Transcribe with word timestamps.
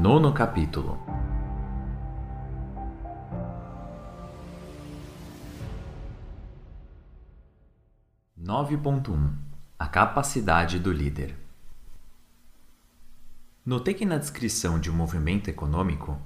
Nono 0.00 0.32
capítulo. 0.32 0.98
Nove 8.34 8.78
ponto 8.78 9.12
um. 9.12 9.36
A 9.78 9.86
capacidade 9.86 10.78
do 10.78 10.90
líder. 10.90 11.36
Notei 13.62 13.92
que 13.92 14.06
na 14.06 14.16
descrição 14.16 14.80
de 14.80 14.90
um 14.90 14.94
movimento 14.94 15.50
econômico, 15.50 16.18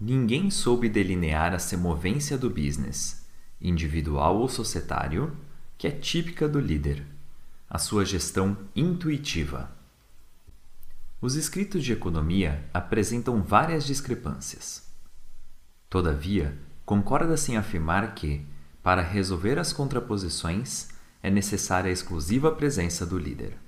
ninguém 0.00 0.50
soube 0.50 0.88
delinear 0.88 1.52
a 1.52 1.58
semovência 1.58 2.38
do 2.38 2.48
business, 2.48 3.28
individual 3.60 4.38
ou 4.38 4.48
societário, 4.48 5.36
que 5.76 5.86
é 5.86 5.90
típica 5.90 6.48
do 6.48 6.58
líder, 6.58 7.04
a 7.68 7.76
sua 7.76 8.06
gestão 8.06 8.56
intuitiva. 8.74 9.77
Os 11.20 11.34
escritos 11.34 11.82
de 11.82 11.92
economia 11.92 12.64
apresentam 12.72 13.42
várias 13.42 13.84
discrepâncias. 13.84 14.88
Todavia, 15.90 16.56
concorda-se 16.86 17.50
em 17.50 17.56
afirmar 17.56 18.14
que, 18.14 18.46
para 18.84 19.02
resolver 19.02 19.58
as 19.58 19.72
contraposições, 19.72 20.90
é 21.20 21.28
necessária 21.28 21.90
a 21.90 21.92
exclusiva 21.92 22.52
presença 22.52 23.04
do 23.04 23.18
líder. 23.18 23.58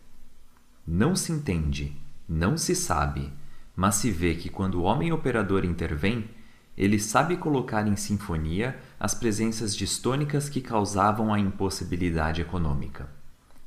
Não 0.86 1.16
se 1.16 1.32
entende, 1.32 1.96
não 2.28 2.56
se 2.56 2.76
sabe, 2.76 3.32
mas 3.74 3.96
se 3.96 4.12
vê 4.12 4.36
que 4.36 4.48
quando 4.48 4.76
o 4.76 4.82
homem 4.82 5.12
operador 5.12 5.64
intervém, 5.64 6.30
ele 6.76 7.00
sabe 7.00 7.36
colocar 7.36 7.84
em 7.84 7.96
sinfonia 7.96 8.78
as 8.98 9.12
presenças 9.12 9.74
distônicas 9.74 10.48
que 10.48 10.60
causavam 10.60 11.34
a 11.34 11.40
impossibilidade 11.40 12.40
econômica. 12.40 13.10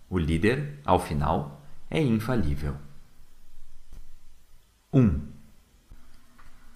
O 0.10 0.18
líder, 0.18 0.80
ao 0.86 1.02
final, 1.02 1.62
é 1.92 2.02
infalível. 2.02 2.78
1. 4.94 5.22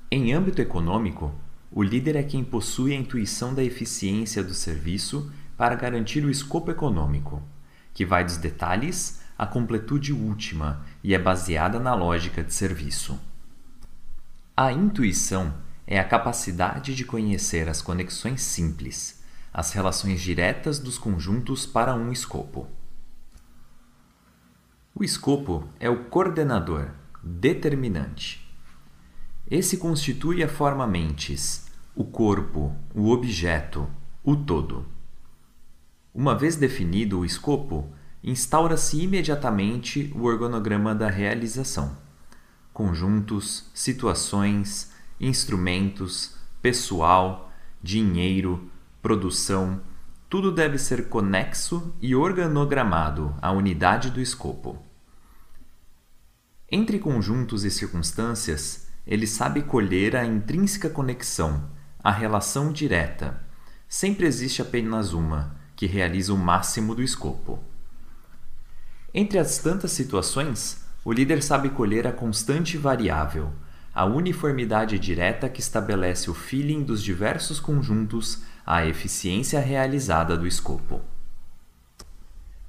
Em 0.10 0.34
âmbito 0.34 0.60
econômico, 0.60 1.36
o 1.72 1.84
líder 1.84 2.16
é 2.16 2.24
quem 2.24 2.44
possui 2.44 2.92
a 2.92 2.96
intuição 2.96 3.54
da 3.54 3.64
eficiência 3.64 4.44
do 4.44 4.56
serviço 4.56 5.32
para 5.56 5.76
garantir 5.76 6.26
o 6.26 6.32
escopo 6.32 6.72
econômico, 6.72 7.44
que 7.94 8.04
vai 8.04 8.26
dos 8.26 8.38
detalhes 8.38 9.22
à 9.38 9.46
completude 9.46 10.14
última 10.14 10.84
e 11.04 11.14
é 11.14 11.20
baseada 11.20 11.80
na 11.80 11.94
lógica 11.94 12.44
de 12.44 12.52
serviço. 12.52 13.20
A 14.56 14.72
intuição 14.72 15.54
é 15.86 16.00
a 16.00 16.04
capacidade 16.04 16.96
de 16.96 17.06
conhecer 17.06 17.70
as 17.70 17.84
conexões 17.84 18.42
simples, 18.42 19.24
as 19.54 19.74
relações 19.74 20.20
diretas 20.22 20.80
dos 20.80 20.98
conjuntos 20.98 21.68
para 21.68 21.94
um 21.94 22.12
escopo. 22.12 22.68
O 24.96 25.04
escopo 25.04 25.70
é 25.80 25.88
o 25.88 26.06
coordenador 26.06 26.90
determinante. 27.28 28.48
Esse 29.50 29.78
constitui 29.78 30.44
a 30.44 30.48
forma 30.48 30.88
mentes, 30.88 31.68
o 31.96 32.04
corpo, 32.04 32.76
o 32.94 33.10
objeto, 33.10 33.88
o 34.24 34.36
todo. 34.36 34.86
Uma 36.14 36.36
vez 36.36 36.56
definido 36.56 37.20
o 37.20 37.26
escopo, 37.26 37.88
instaura-se 38.24 39.02
imediatamente 39.02 40.12
o 40.16 40.24
organograma 40.24 40.96
da 40.96 41.10
realização. 41.10 41.98
Conjuntos, 42.74 43.70
situações, 43.74 44.92
instrumentos, 45.20 46.36
pessoal, 46.62 47.52
dinheiro, 47.82 48.70
produção, 49.02 49.82
tudo 50.30 50.52
deve 50.52 50.78
ser 50.78 51.08
conexo 51.08 51.96
e 52.02 52.14
organogramado 52.16 53.34
à 53.42 53.52
unidade 53.52 54.12
do 54.12 54.20
escopo. 54.20 54.87
Entre 56.70 57.00
conjuntos 57.00 57.64
e 57.64 57.72
circunstâncias, 57.72 58.88
ele 59.06 59.26
sabe 59.26 59.62
colher 59.62 60.18
a 60.18 60.26
intrínseca 60.26 60.90
conexão, 60.90 61.70
a 62.04 62.12
relação 62.12 62.74
direta. 62.74 63.42
Sempre 63.88 64.26
existe 64.26 64.62
apenas 64.62 65.14
uma, 65.14 65.56
que 65.78 65.86
realiza 65.86 66.34
o 66.34 66.38
máximo 66.38 66.94
do 66.94 67.02
escopo. 67.02 67.64
Entre 69.14 69.40
as 69.40 69.60
tantas 69.60 69.92
situações, 69.92 70.86
o 71.06 71.14
líder 71.14 71.42
sabe 71.42 71.70
colher 71.70 72.06
a 72.06 72.12
constante 72.12 72.78
variável, 72.78 73.54
a 73.96 74.04
uniformidade 74.04 75.00
direta 75.00 75.48
que 75.48 75.62
estabelece 75.62 76.30
o 76.30 76.34
feeling 76.34 76.84
dos 76.84 77.02
diversos 77.02 77.62
conjuntos 77.62 78.44
à 78.66 78.86
eficiência 78.86 79.62
realizada 79.62 80.36
do 80.36 80.46
escopo. 80.46 81.00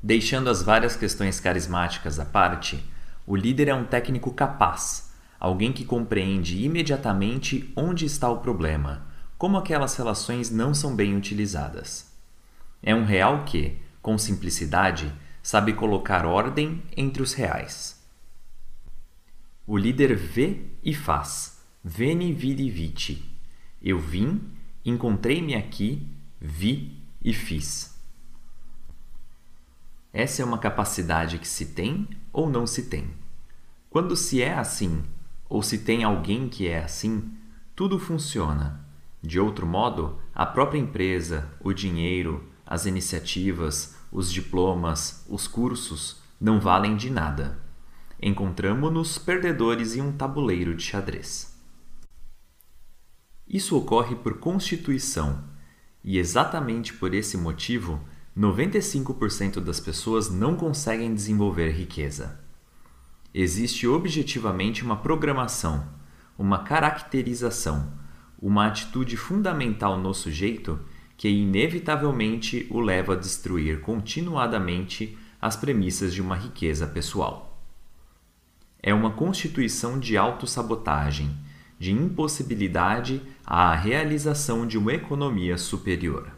Deixando 0.01 0.49
as 0.49 0.63
várias 0.63 0.95
questões 0.95 1.41
carismáticas 1.41 2.21
à 2.21 2.25
parte, 2.25 2.83
o 3.29 3.37
líder 3.37 3.69
é 3.69 3.75
um 3.75 3.85
técnico 3.85 4.33
capaz, 4.33 5.13
alguém 5.39 5.71
que 5.71 5.85
compreende 5.85 6.65
imediatamente 6.65 7.71
onde 7.77 8.07
está 8.07 8.31
o 8.31 8.39
problema, 8.39 9.07
como 9.37 9.59
aquelas 9.59 9.95
relações 9.97 10.51
não 10.51 10.73
são 10.73 10.97
bem 10.97 11.15
utilizadas. 11.15 12.11
É 12.83 12.95
um 12.95 13.05
real 13.05 13.45
que, 13.45 13.77
com 14.01 14.17
simplicidade, 14.17 15.13
sabe 15.43 15.75
colocar 15.75 16.25
ordem 16.25 16.83
entre 16.97 17.23
os 17.23 17.35
reais. 17.35 18.03
O 19.67 19.77
líder 19.77 20.17
vê 20.17 20.63
e 20.83 20.95
faz. 20.95 21.63
Veni 21.85 22.33
vidi 22.33 22.71
vici. 22.71 23.23
Eu 23.83 23.99
vim, 23.99 24.41
encontrei-me 24.83 25.55
aqui, 25.55 26.09
vi 26.41 26.97
e 27.23 27.35
fiz. 27.35 27.95
Essa 30.15 30.41
é 30.41 30.45
uma 30.47 30.59
capacidade 30.59 31.39
que 31.39 31.47
se 31.47 31.67
tem 31.67 32.09
ou 32.39 32.49
não 32.49 32.69
se 32.69 32.85
tem. 32.85 33.11
Quando 33.91 34.15
se 34.15 34.41
é 34.41 34.55
assim, 34.55 35.03
ou 35.49 35.61
se 35.61 35.79
tem 35.79 36.05
alguém 36.05 36.49
que 36.49 36.69
é 36.69 36.85
assim, 36.85 37.33
tudo 37.75 37.99
funciona. 37.99 38.87
De 39.21 39.41
outro 39.41 39.67
modo, 39.67 40.21
a 40.33 40.47
própria 40.47 40.79
empresa, 40.79 41.51
o 41.59 41.73
dinheiro, 41.73 42.49
as 42.65 42.87
iniciativas, 42.87 43.97
os 44.13 44.31
diplomas, 44.33 45.27
os 45.29 45.49
cursos 45.49 46.23
não 46.41 46.61
valem 46.61 46.97
de 46.97 47.11
nada. 47.11 47.59
Encontramos-nos 48.23 49.19
perdedores 49.19 49.97
em 49.97 50.01
um 50.01 50.13
tabuleiro 50.13 50.77
de 50.77 50.85
xadrez. 50.85 51.59
Isso 53.49 53.77
ocorre 53.77 54.15
por 54.15 54.39
constituição, 54.39 55.43
e 56.05 56.19
exatamente 56.19 56.95
por 56.95 57.13
esse 57.15 57.37
motivo 57.37 58.01
95% 58.39 59.59
das 59.59 59.81
pessoas 59.81 60.31
não 60.31 60.55
conseguem 60.55 61.13
desenvolver 61.13 61.71
riqueza. 61.71 62.39
Existe 63.35 63.85
objetivamente 63.89 64.85
uma 64.85 64.97
programação, 64.97 65.85
uma 66.39 66.61
caracterização, 66.61 67.93
uma 68.41 68.69
atitude 68.69 69.17
fundamental 69.17 69.99
no 69.99 70.15
sujeito 70.15 70.79
que 71.17 71.29
inevitavelmente 71.29 72.65
o 72.71 72.79
leva 72.79 73.15
a 73.15 73.17
destruir 73.17 73.81
continuadamente 73.81 75.19
as 75.43 75.57
premissas 75.57 76.15
de 76.15 76.23
uma 76.23 76.37
riqueza 76.37 76.87
pessoal. 76.87 77.61
É 78.81 78.95
uma 78.95 79.11
constituição 79.11 79.99
de 79.99 80.17
autossabotagem, 80.17 81.37
de 81.77 81.91
impossibilidade 81.91 83.21
à 83.45 83.75
realização 83.75 84.65
de 84.65 84.79
uma 84.79 84.95
economia 84.95 85.59
superior. 85.59 86.38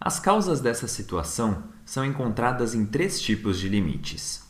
As 0.00 0.18
causas 0.18 0.62
dessa 0.62 0.88
situação 0.88 1.62
são 1.84 2.02
encontradas 2.02 2.74
em 2.74 2.86
três 2.86 3.20
tipos 3.20 3.58
de 3.58 3.68
limites. 3.68 4.42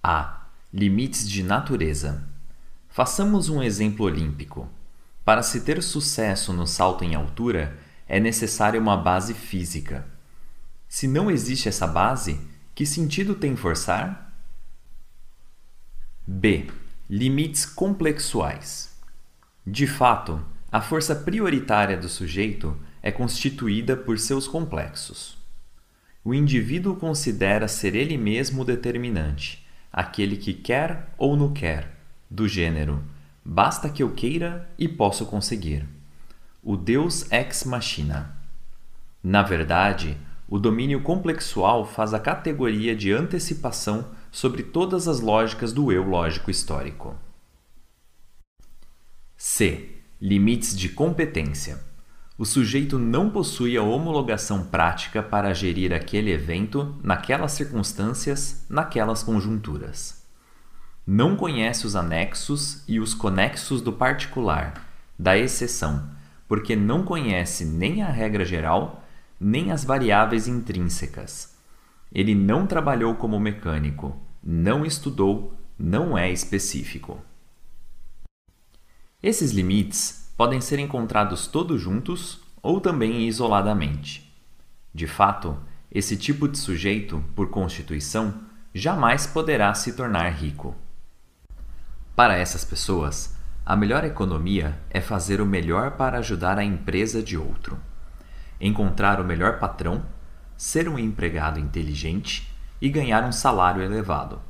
A. 0.00 0.46
Limites 0.72 1.28
de 1.28 1.42
natureza. 1.42 2.22
Façamos 2.88 3.48
um 3.48 3.60
exemplo 3.60 4.06
olímpico. 4.06 4.68
Para 5.24 5.42
se 5.42 5.62
ter 5.62 5.82
sucesso 5.82 6.52
no 6.52 6.64
salto 6.64 7.02
em 7.02 7.16
altura, 7.16 7.76
é 8.06 8.20
necessária 8.20 8.80
uma 8.80 8.96
base 8.96 9.34
física. 9.34 10.06
Se 10.88 11.08
não 11.08 11.28
existe 11.28 11.68
essa 11.68 11.88
base, 11.88 12.40
que 12.72 12.86
sentido 12.86 13.34
tem 13.34 13.56
forçar? 13.56 14.32
B. 16.24 16.70
Limites 17.08 17.66
complexuais. 17.66 18.96
De 19.66 19.88
fato, 19.88 20.40
a 20.70 20.80
força 20.80 21.16
prioritária 21.16 21.96
do 21.96 22.08
sujeito 22.08 22.76
é 23.02 23.10
constituída 23.10 23.96
por 23.96 24.18
seus 24.18 24.46
complexos. 24.46 25.38
O 26.24 26.34
indivíduo 26.34 26.96
considera 26.96 27.66
ser 27.66 27.94
ele 27.94 28.18
mesmo 28.18 28.62
o 28.62 28.64
determinante, 28.64 29.66
aquele 29.92 30.36
que 30.36 30.52
quer 30.52 31.08
ou 31.16 31.36
não 31.36 31.52
quer, 31.52 31.96
do 32.30 32.46
gênero 32.46 33.02
basta 33.44 33.88
que 33.88 34.02
eu 34.02 34.12
queira 34.12 34.68
e 34.78 34.86
posso 34.86 35.26
conseguir. 35.26 35.86
O 36.62 36.76
Deus 36.76 37.30
ex 37.32 37.64
machina. 37.64 38.36
Na 39.22 39.42
verdade, 39.42 40.16
o 40.48 40.58
domínio 40.58 41.02
complexual 41.02 41.86
faz 41.86 42.12
a 42.12 42.20
categoria 42.20 42.94
de 42.94 43.12
antecipação 43.12 44.06
sobre 44.30 44.62
todas 44.62 45.08
as 45.08 45.20
lógicas 45.20 45.72
do 45.72 45.90
eu 45.90 46.04
lógico 46.04 46.50
histórico. 46.50 47.16
C. 49.36 49.96
Limites 50.20 50.76
de 50.76 50.90
competência 50.90 51.82
o 52.40 52.46
sujeito 52.46 52.98
não 52.98 53.28
possui 53.28 53.76
a 53.76 53.82
homologação 53.82 54.64
prática 54.64 55.22
para 55.22 55.52
gerir 55.52 55.92
aquele 55.92 56.30
evento 56.30 56.98
naquelas 57.02 57.52
circunstâncias, 57.52 58.64
naquelas 58.66 59.22
conjunturas. 59.22 60.24
Não 61.06 61.36
conhece 61.36 61.86
os 61.86 61.94
anexos 61.94 62.82
e 62.88 62.98
os 62.98 63.12
conexos 63.12 63.82
do 63.82 63.92
particular, 63.92 64.88
da 65.18 65.36
exceção, 65.36 66.08
porque 66.48 66.74
não 66.74 67.04
conhece 67.04 67.66
nem 67.66 68.02
a 68.02 68.08
regra 68.08 68.46
geral, 68.46 69.04
nem 69.38 69.70
as 69.70 69.84
variáveis 69.84 70.48
intrínsecas. 70.48 71.54
Ele 72.10 72.34
não 72.34 72.66
trabalhou 72.66 73.16
como 73.16 73.38
mecânico, 73.38 74.18
não 74.42 74.86
estudou, 74.86 75.52
não 75.78 76.16
é 76.16 76.32
específico. 76.32 77.20
Esses 79.22 79.50
limites 79.50 80.19
podem 80.40 80.58
ser 80.58 80.78
encontrados 80.78 81.46
todos 81.46 81.78
juntos 81.78 82.40
ou 82.62 82.80
também 82.80 83.28
isoladamente. 83.28 84.34
De 84.90 85.06
fato, 85.06 85.54
esse 85.92 86.16
tipo 86.16 86.48
de 86.48 86.56
sujeito, 86.56 87.22
por 87.36 87.50
constituição, 87.50 88.40
jamais 88.72 89.26
poderá 89.26 89.74
se 89.74 89.92
tornar 89.92 90.30
rico. 90.30 90.74
Para 92.16 92.38
essas 92.38 92.64
pessoas, 92.64 93.36
a 93.66 93.76
melhor 93.76 94.02
economia 94.02 94.80
é 94.88 94.98
fazer 94.98 95.42
o 95.42 95.46
melhor 95.46 95.90
para 95.98 96.20
ajudar 96.20 96.58
a 96.58 96.64
empresa 96.64 97.22
de 97.22 97.36
outro, 97.36 97.78
encontrar 98.58 99.20
o 99.20 99.24
melhor 99.24 99.58
patrão, 99.58 100.06
ser 100.56 100.88
um 100.88 100.98
empregado 100.98 101.60
inteligente 101.60 102.50
e 102.80 102.88
ganhar 102.88 103.24
um 103.24 103.32
salário 103.32 103.82
elevado. 103.82 104.40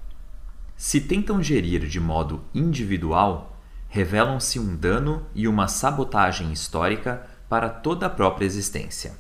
Se 0.77 1.01
tentam 1.01 1.43
gerir 1.43 1.85
de 1.89 1.99
modo 1.99 2.45
individual, 2.55 3.50
revelam-se 3.91 4.59
um 4.61 4.77
dano 4.77 5.27
e 5.35 5.49
uma 5.49 5.67
sabotagem 5.67 6.53
histórica 6.53 7.27
para 7.49 7.69
toda 7.69 8.07
a 8.07 8.11
própria 8.11 8.47
existência. 8.47 9.15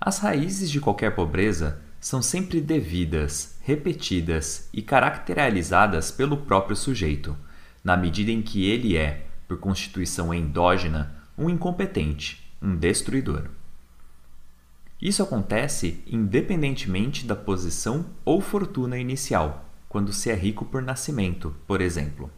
As 0.00 0.18
raízes 0.18 0.68
de 0.68 0.80
qualquer 0.80 1.14
pobreza 1.14 1.80
são 2.00 2.20
sempre 2.20 2.60
devidas, 2.60 3.56
repetidas 3.62 4.68
e 4.72 4.82
caracterizadas 4.82 6.10
pelo 6.10 6.38
próprio 6.38 6.76
sujeito, 6.76 7.36
na 7.84 7.96
medida 7.96 8.32
em 8.32 8.42
que 8.42 8.68
ele 8.68 8.96
é, 8.96 9.26
por 9.46 9.58
constituição 9.58 10.34
endógena, 10.34 11.14
um 11.38 11.48
incompetente, 11.48 12.52
um 12.60 12.74
destruidor. 12.74 13.48
Isso 15.00 15.22
acontece 15.22 16.02
independentemente 16.04 17.24
da 17.24 17.36
posição 17.36 18.06
ou 18.24 18.40
fortuna 18.40 18.98
inicial, 18.98 19.70
quando 19.88 20.12
se 20.12 20.30
é 20.30 20.34
rico 20.34 20.64
por 20.64 20.82
nascimento, 20.82 21.54
por 21.64 21.80
exemplo. 21.80 22.28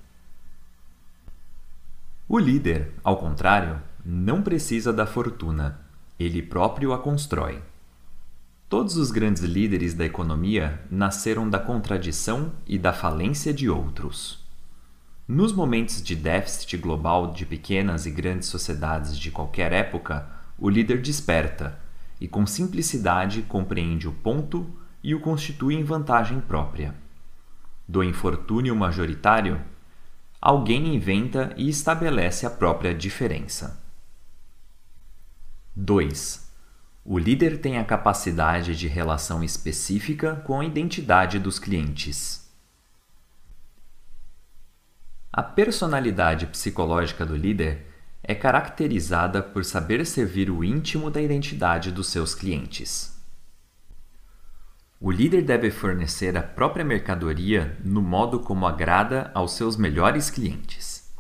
O 2.29 2.39
líder, 2.39 2.93
ao 3.03 3.17
contrário, 3.17 3.81
não 4.05 4.43
precisa 4.43 4.93
da 4.93 5.07
fortuna, 5.07 5.81
ele 6.21 6.43
próprio 6.43 6.93
a 6.93 6.99
constrói. 6.99 7.63
Todos 8.69 8.99
os 8.99 9.11
grandes 9.11 9.43
líderes 9.43 9.95
da 9.95 10.05
economia 10.05 10.79
nasceram 10.91 11.49
da 11.49 11.59
contradição 11.59 12.53
e 12.67 12.79
da 12.79 12.93
falência 12.93 13.51
de 13.51 13.71
outros. 13.71 14.47
Nos 15.27 15.55
momentos 15.55 16.03
de 16.03 16.15
déficit 16.15 16.77
global 16.77 17.33
de 17.33 17.47
pequenas 17.47 18.05
e 18.05 18.11
grandes 18.11 18.49
sociedades 18.49 19.19
de 19.19 19.31
qualquer 19.31 19.73
época, 19.73 20.29
o 20.59 20.69
líder 20.69 21.01
desperta 21.01 21.81
e, 22.21 22.29
com 22.29 22.47
simplicidade, 22.47 23.41
compreende 23.41 24.07
o 24.07 24.13
ponto 24.13 24.67
e 25.03 25.15
o 25.15 25.21
constitui 25.21 25.77
em 25.77 25.85
vantagem 25.85 26.41
própria. 26.41 26.95
Do 27.89 28.05
infortúnio 28.05 28.77
majoritário, 28.77 29.59
alguém 30.41 30.95
inventa 30.95 31.53
e 31.57 31.69
estabelece 31.69 32.47
a 32.47 32.51
própria 32.51 32.95
diferença. 32.95 33.83
2. 35.75 36.49
O 37.05 37.19
líder 37.19 37.61
tem 37.61 37.79
a 37.79 37.85
capacidade 37.85 38.77
de 38.77 38.87
relação 38.87 39.43
específica 39.43 40.37
com 40.45 40.61
a 40.61 40.65
identidade 40.65 41.39
dos 41.39 41.59
clientes. 41.59 42.49
A 45.33 45.43
personalidade 45.43 46.47
psicológica 46.47 47.25
do 47.25 47.37
líder 47.37 47.87
é 48.23 48.35
caracterizada 48.35 49.43
por 49.43 49.65
saber 49.65 50.05
servir 50.05 50.51
o 50.51 50.65
íntimo 50.65 51.11
da 51.11 51.23
identidade 51.23 51.91
dos 51.91 52.09
seus 52.09 52.35
clientes. 52.35 53.18
O 55.01 55.13
líder 55.13 55.43
deve 55.43 55.71
fornecer 55.71 56.37
a 56.37 56.43
própria 56.43 56.85
mercadoria 56.85 57.77
no 57.85 58.03
modo 58.03 58.41
como 58.41 58.67
agrada 58.67 59.31
aos 59.33 59.53
seus 59.53 59.77
melhores 59.77 60.29
clientes. 60.29 61.15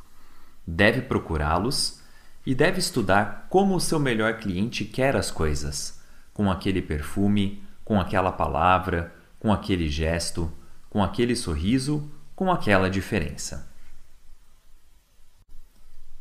Deve 0.66 1.02
procurá-los 1.02 2.00
e 2.44 2.56
deve 2.56 2.80
estudar 2.80 3.46
como 3.48 3.76
o 3.76 3.80
seu 3.80 4.00
melhor 4.00 4.38
cliente 4.38 4.84
quer 4.84 5.14
as 5.14 5.30
coisas, 5.30 6.02
com 6.34 6.50
aquele 6.50 6.82
perfume, 6.82 7.62
com 7.84 8.00
aquela 8.00 8.32
palavra, 8.32 9.14
com 9.38 9.52
aquele 9.52 9.88
gesto, 9.88 10.52
com 10.90 11.00
aquele 11.00 11.36
sorriso, 11.36 12.10
com 12.34 12.50
aquela 12.50 12.90
diferença. 12.90 13.72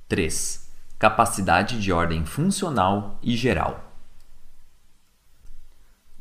3. 0.07 0.69
Capacidade 0.99 1.81
de 1.81 1.91
ordem 1.91 2.23
funcional 2.23 3.19
e 3.23 3.35
geral. 3.35 3.86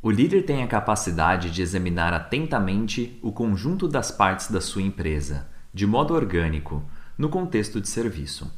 O 0.03 0.11
líder 0.11 0.43
tem 0.43 0.63
a 0.63 0.67
capacidade 0.67 1.51
de 1.51 1.63
examinar 1.63 2.13
atentamente 2.13 3.19
o 3.23 3.33
conjunto 3.33 3.89
das 3.89 4.11
partes 4.11 4.51
da 4.51 4.61
sua 4.61 4.83
empresa, 4.83 5.49
de 5.73 5.87
modo 5.87 6.15
orgânico, 6.15 6.85
no 7.17 7.29
contexto 7.29 7.81
de 7.81 7.89
serviço. 7.89 8.53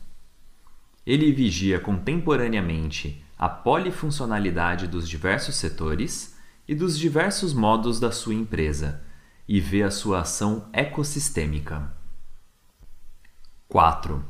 Ele 1.06 1.32
vigia 1.32 1.80
contemporaneamente 1.80 3.24
a 3.38 3.48
polifuncionalidade 3.48 4.86
dos 4.86 5.08
diversos 5.08 5.54
setores 5.54 6.36
e 6.66 6.74
dos 6.74 6.98
diversos 6.98 7.54
modos 7.54 7.98
da 7.98 8.10
sua 8.10 8.34
empresa 8.34 9.02
e 9.48 9.60
vê 9.60 9.82
a 9.82 9.90
sua 9.90 10.20
ação 10.20 10.68
ecossistêmica. 10.72 11.90
4. 13.68 14.24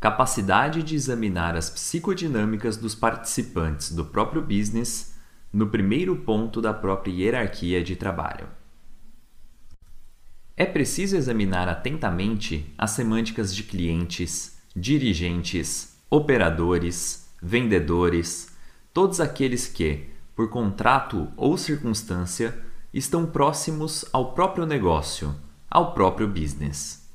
Capacidade 0.00 0.82
de 0.82 0.94
examinar 0.94 1.56
as 1.56 1.68
psicodinâmicas 1.68 2.76
dos 2.76 2.94
participantes 2.94 3.92
do 3.92 4.04
próprio 4.04 4.40
business 4.40 5.11
no 5.52 5.66
primeiro 5.66 6.16
ponto 6.16 6.60
da 6.60 6.72
própria 6.72 7.12
hierarquia 7.12 7.84
de 7.84 7.94
trabalho. 7.94 8.48
É 10.56 10.64
preciso 10.64 11.16
examinar 11.16 11.68
atentamente 11.68 12.72
as 12.78 12.92
semânticas 12.92 13.54
de 13.54 13.62
clientes, 13.62 14.56
dirigentes, 14.74 15.96
operadores, 16.08 17.28
vendedores, 17.42 18.54
todos 18.92 19.20
aqueles 19.20 19.66
que, 19.66 20.08
por 20.34 20.48
contrato 20.48 21.30
ou 21.36 21.56
circunstância, 21.56 22.58
estão 22.92 23.26
próximos 23.26 24.04
ao 24.12 24.32
próprio 24.34 24.66
negócio, 24.66 25.34
ao 25.70 25.94
próprio 25.94 26.28
business. 26.28 27.08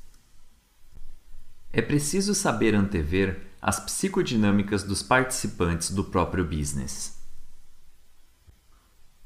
É 1.72 1.80
preciso 1.80 2.34
saber 2.34 2.74
antever 2.74 3.40
as 3.60 3.78
psicodinâmicas 3.78 4.82
dos 4.82 5.02
participantes 5.02 5.90
do 5.90 6.04
próprio 6.04 6.44
business. 6.44 7.17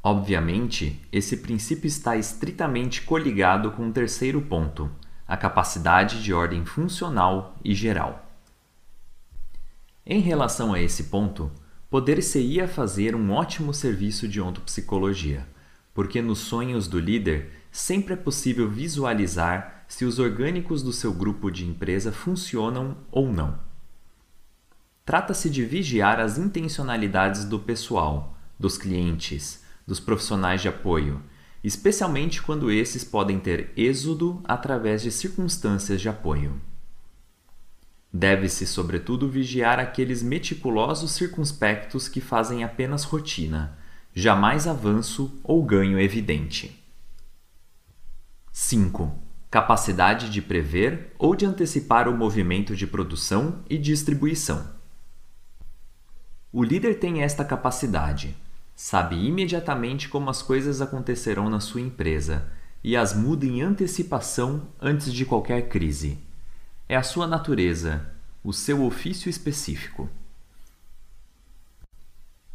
Obviamente, 0.02 1.00
esse 1.12 1.37
princípio 1.37 1.87
está 1.87 2.16
estritamente 2.16 3.02
coligado 3.02 3.71
com 3.71 3.88
o 3.88 3.92
terceiro 3.92 4.40
ponto, 4.40 4.90
a 5.28 5.37
capacidade 5.37 6.21
de 6.21 6.35
ordem 6.35 6.64
funcional 6.64 7.56
e 7.64 7.73
geral. 7.73 8.28
Em 10.04 10.21
relação 10.21 10.75
a 10.75 10.80
esse 10.80 11.04
ponto, 11.04 11.52
poder-se-ia 11.88 12.66
fazer 12.66 13.14
um 13.14 13.30
ótimo 13.30 13.73
serviço 13.73 14.26
de 14.26 14.40
ontopsicologia, 14.40 15.47
porque 15.94 16.21
nos 16.21 16.40
sonhos 16.40 16.88
do 16.88 16.99
líder 16.99 17.52
sempre 17.71 18.14
é 18.14 18.16
possível 18.16 18.68
visualizar 18.68 19.85
se 19.87 20.04
os 20.04 20.18
orgânicos 20.18 20.82
do 20.82 20.92
seu 20.92 21.12
grupo 21.12 21.49
de 21.49 21.64
empresa 21.64 22.11
funcionam 22.11 22.97
ou 23.11 23.32
não. 23.32 23.56
Trata-se 25.04 25.49
de 25.49 25.64
vigiar 25.64 26.18
as 26.18 26.38
intencionalidades 26.38 27.44
do 27.44 27.61
pessoal, 27.61 28.37
dos 28.59 28.76
clientes, 28.76 29.62
dos 29.87 30.01
profissionais 30.01 30.61
de 30.61 30.69
apoio, 30.69 31.23
especialmente 31.62 32.43
quando 32.43 32.71
esses 32.71 33.05
podem 33.05 33.39
ter 33.39 33.73
êxodo 33.77 34.41
através 34.45 35.03
de 35.03 35.11
circunstâncias 35.11 36.01
de 36.01 36.09
apoio. 36.09 36.61
Deve-se, 38.12 38.67
sobretudo, 38.67 39.29
vigiar 39.29 39.79
aqueles 39.79 40.23
meticulosos 40.23 41.12
circunspectos 41.12 42.09
que 42.09 42.21
fazem 42.21 42.62
apenas 42.62 43.05
rotina, 43.05 43.79
jamais 44.15 44.67
avanço 44.67 45.41
ou 45.43 45.62
ganho 45.65 45.99
evidente. 45.99 46.79
5. 48.53 49.11
Capacidade 49.51 50.29
de 50.29 50.43
prever 50.43 51.15
ou 51.19 51.35
de 51.35 51.47
antecipar 51.47 52.07
o 52.07 52.17
movimento 52.17 52.77
de 52.77 52.87
produção 52.87 53.65
e 53.69 53.79
distribuição. 53.79 54.71
O 56.53 56.62
líder 56.62 56.99
tem 56.99 57.23
esta 57.23 57.43
capacidade, 57.43 58.37
Sabe 58.75 59.17
imediatamente 59.17 60.09
como 60.09 60.31
as 60.31 60.43
coisas 60.43 60.81
acontecerão 60.81 61.49
na 61.49 61.61
sua 61.61 61.81
empresa 61.81 62.50
e 62.83 62.97
as 62.97 63.14
muda 63.14 63.47
em 63.47 63.62
antecipação 63.62 64.69
antes 64.81 65.12
de 65.12 65.25
qualquer 65.25 65.69
crise. 65.69 66.19
É 66.88 66.97
a 66.97 67.02
sua 67.02 67.26
natureza, 67.26 68.11
o 68.43 68.52
seu 68.52 68.85
ofício 68.85 69.31
específico. 69.31 70.11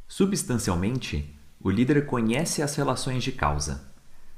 Substancialmente, 0.07 1.33
o 1.61 1.69
líder 1.69 2.05
conhece 2.05 2.61
as 2.61 2.75
relações 2.75 3.23
de 3.23 3.31
causa, 3.31 3.89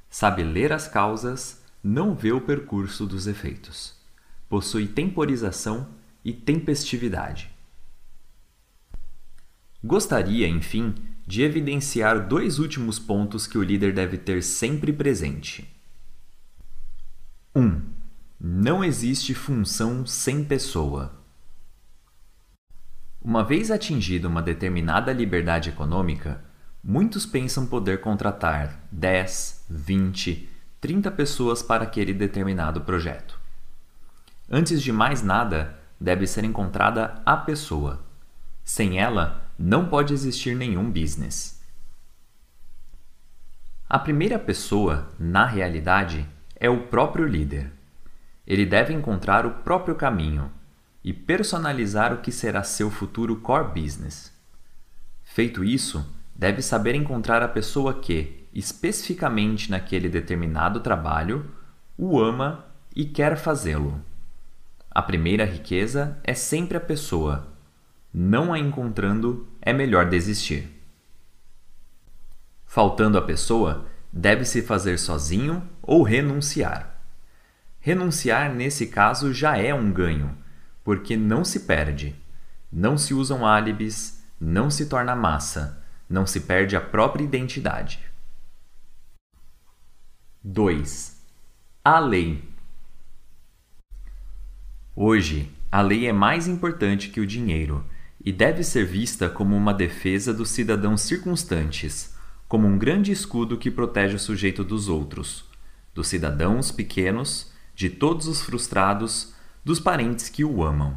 sabe 0.09 0.43
ler 0.43 0.71
as 0.71 0.87
causas, 0.87 1.61
não 1.83 2.13
vê 2.13 2.31
o 2.31 2.41
percurso 2.41 3.05
dos 3.05 3.27
efeitos. 3.27 3.95
Possui 4.47 4.87
temporização 4.87 5.87
e 6.23 6.33
tempestividade. 6.33 7.51
Gostaria, 9.83 10.47
enfim, 10.47 10.93
de 11.29 11.43
evidenciar 11.43 12.27
dois 12.27 12.57
últimos 12.57 12.97
pontos 12.97 13.45
que 13.45 13.55
o 13.55 13.61
líder 13.61 13.93
deve 13.93 14.17
ter 14.17 14.41
sempre 14.41 14.91
presente. 14.91 15.71
1. 17.55 17.61
Um, 17.61 17.81
não 18.41 18.83
existe 18.83 19.35
função 19.35 20.07
sem 20.07 20.43
pessoa. 20.43 21.13
Uma 23.21 23.43
vez 23.43 23.69
atingida 23.69 24.27
uma 24.27 24.41
determinada 24.41 25.13
liberdade 25.13 25.69
econômica, 25.69 26.43
muitos 26.83 27.27
pensam 27.27 27.67
poder 27.67 28.01
contratar 28.01 28.87
10, 28.91 29.65
20, 29.69 30.49
30 30.81 31.11
pessoas 31.11 31.61
para 31.61 31.83
aquele 31.83 32.11
determinado 32.11 32.81
projeto. 32.81 33.39
Antes 34.49 34.81
de 34.81 34.91
mais 34.91 35.21
nada, 35.21 35.77
deve 36.01 36.25
ser 36.25 36.43
encontrada 36.43 37.21
a 37.23 37.37
pessoa. 37.37 38.03
Sem 38.63 38.97
ela, 38.99 39.47
não 39.61 39.89
pode 39.89 40.13
existir 40.13 40.55
nenhum 40.55 40.89
business. 40.89 41.61
A 43.89 43.99
primeira 43.99 44.39
pessoa, 44.39 45.11
na 45.19 45.45
realidade, 45.45 46.25
é 46.55 46.69
o 46.69 46.87
próprio 46.87 47.25
líder. 47.25 47.69
Ele 48.47 48.65
deve 48.65 48.93
encontrar 48.93 49.45
o 49.45 49.51
próprio 49.51 49.95
caminho 49.95 50.49
e 51.03 51.11
personalizar 51.11 52.13
o 52.13 52.19
que 52.19 52.31
será 52.31 52.63
seu 52.63 52.89
futuro 52.89 53.35
core 53.35 53.81
business. 53.81 54.31
Feito 55.25 55.61
isso, 55.61 56.09
deve 56.33 56.61
saber 56.61 56.95
encontrar 56.95 57.43
a 57.43 57.47
pessoa 57.47 57.93
que, 57.99 58.47
especificamente 58.53 59.69
naquele 59.69 60.07
determinado 60.07 60.79
trabalho, 60.79 61.51
o 61.97 62.17
ama 62.17 62.65
e 62.95 63.03
quer 63.03 63.35
fazê-lo. 63.35 64.01
A 64.89 65.01
primeira 65.01 65.43
riqueza 65.43 66.17
é 66.23 66.33
sempre 66.33 66.77
a 66.77 66.81
pessoa, 66.81 67.47
não 68.13 68.53
a 68.53 68.59
encontrando, 68.59 69.47
é 69.61 69.73
melhor 69.73 70.09
desistir. 70.09 70.67
Faltando 72.65 73.17
a 73.17 73.21
pessoa, 73.21 73.87
deve-se 74.11 74.61
fazer 74.61 74.97
sozinho 74.99 75.67
ou 75.81 76.03
renunciar. 76.03 77.01
Renunciar, 77.79 78.53
nesse 78.53 78.87
caso, 78.87 79.33
já 79.33 79.57
é 79.57 79.73
um 79.73 79.91
ganho, 79.91 80.37
porque 80.83 81.15
não 81.15 81.43
se 81.43 81.61
perde, 81.61 82.15
não 82.71 82.97
se 82.97 83.13
usam 83.13 83.45
álibis, 83.45 84.23
não 84.39 84.69
se 84.69 84.85
torna 84.85 85.15
massa, 85.15 85.83
não 86.09 86.25
se 86.25 86.41
perde 86.41 86.75
a 86.75 86.81
própria 86.81 87.23
identidade. 87.23 87.99
2. 90.43 91.21
A 91.83 91.99
lei. 91.99 92.43
Hoje, 94.95 95.51
a 95.71 95.81
lei 95.81 96.07
é 96.07 96.13
mais 96.13 96.47
importante 96.47 97.09
que 97.09 97.19
o 97.19 97.27
dinheiro 97.27 97.85
e 98.23 98.31
deve 98.31 98.63
ser 98.63 98.85
vista 98.85 99.29
como 99.29 99.55
uma 99.55 99.73
defesa 99.73 100.33
dos 100.33 100.49
cidadãos 100.49 101.01
circunstantes, 101.01 102.13
como 102.47 102.67
um 102.67 102.77
grande 102.77 103.11
escudo 103.11 103.57
que 103.57 103.71
protege 103.71 104.15
o 104.15 104.19
sujeito 104.19 104.63
dos 104.63 104.89
outros, 104.89 105.45
dos 105.93 106.07
cidadãos 106.07 106.71
pequenos, 106.71 107.51
de 107.73 107.89
todos 107.89 108.27
os 108.27 108.41
frustrados, 108.41 109.33
dos 109.63 109.79
parentes 109.79 110.27
que 110.29 110.43
o 110.43 110.63
amam. 110.63 110.95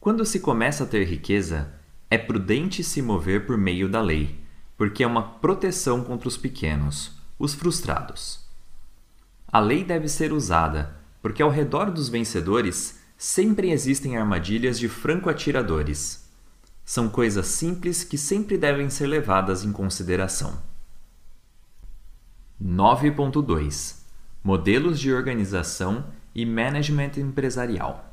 Quando 0.00 0.24
se 0.24 0.40
começa 0.40 0.84
a 0.84 0.86
ter 0.86 1.04
riqueza, 1.04 1.74
é 2.10 2.18
prudente 2.18 2.82
se 2.82 3.00
mover 3.00 3.46
por 3.46 3.56
meio 3.56 3.88
da 3.88 4.00
lei, 4.00 4.40
porque 4.76 5.04
é 5.04 5.06
uma 5.06 5.22
proteção 5.22 6.02
contra 6.02 6.28
os 6.28 6.36
pequenos, 6.36 7.12
os 7.38 7.54
frustrados. 7.54 8.40
A 9.46 9.60
lei 9.60 9.84
deve 9.84 10.08
ser 10.08 10.32
usada, 10.32 10.96
porque 11.20 11.42
ao 11.42 11.50
redor 11.50 11.90
dos 11.90 12.08
vencedores 12.08 13.01
sempre 13.22 13.70
existem 13.70 14.16
armadilhas 14.16 14.76
de 14.80 14.88
franco-atiradores. 14.88 16.28
São 16.84 17.08
coisas 17.08 17.46
simples 17.46 18.02
que 18.02 18.18
sempre 18.18 18.58
devem 18.58 18.90
ser 18.90 19.06
levadas 19.06 19.62
em 19.62 19.70
consideração. 19.70 20.60
9.2 22.60 23.98
Modelos 24.42 24.98
de 24.98 25.12
organização 25.12 26.04
e 26.34 26.44
management 26.44 27.12
empresarial. 27.16 28.12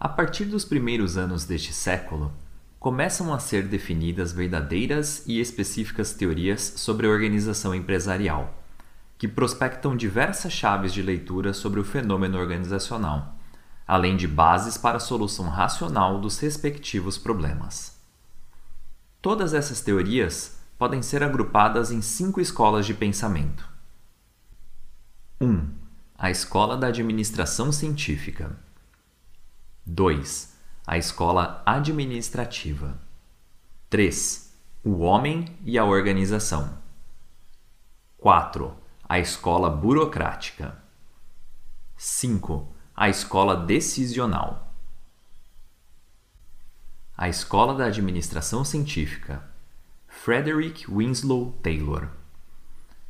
A 0.00 0.08
partir 0.08 0.46
dos 0.46 0.64
primeiros 0.64 1.18
anos 1.18 1.44
deste 1.44 1.74
século, 1.74 2.32
começam 2.80 3.32
a 3.32 3.38
ser 3.38 3.68
definidas 3.68 4.32
verdadeiras 4.32 5.22
e 5.26 5.38
específicas 5.38 6.14
teorias 6.14 6.62
sobre 6.76 7.06
a 7.06 7.10
organização 7.10 7.74
empresarial 7.74 8.63
que 9.16 9.28
prospectam 9.28 9.96
diversas 9.96 10.52
chaves 10.52 10.92
de 10.92 11.02
leitura 11.02 11.52
sobre 11.52 11.80
o 11.80 11.84
fenômeno 11.84 12.38
organizacional, 12.38 13.36
além 13.86 14.16
de 14.16 14.26
bases 14.26 14.76
para 14.76 14.96
a 14.96 15.00
solução 15.00 15.48
racional 15.48 16.20
dos 16.20 16.38
respectivos 16.38 17.16
problemas. 17.16 17.98
Todas 19.22 19.54
essas 19.54 19.80
teorias 19.80 20.58
podem 20.78 21.00
ser 21.00 21.22
agrupadas 21.22 21.90
em 21.90 22.02
cinco 22.02 22.40
escolas 22.40 22.84
de 22.84 22.94
pensamento. 22.94 23.68
1. 25.40 25.46
Um, 25.46 25.70
a 26.16 26.30
escola 26.30 26.76
da 26.76 26.88
administração 26.88 27.70
científica. 27.72 28.58
2. 29.86 30.54
A 30.86 30.98
escola 30.98 31.62
administrativa. 31.64 32.98
3. 33.88 34.52
O 34.82 34.98
homem 34.98 35.56
e 35.64 35.78
a 35.78 35.84
organização. 35.84 36.78
4 38.18 38.83
a 39.06 39.18
escola 39.18 39.68
burocrática. 39.68 40.78
5. 41.96 42.66
A 42.96 43.08
escola 43.10 43.54
decisional. 43.54 44.74
A 47.16 47.28
escola 47.28 47.74
da 47.74 47.84
administração 47.84 48.64
científica. 48.64 49.44
Frederick 50.08 50.90
Winslow 50.90 51.52
Taylor. 51.62 52.08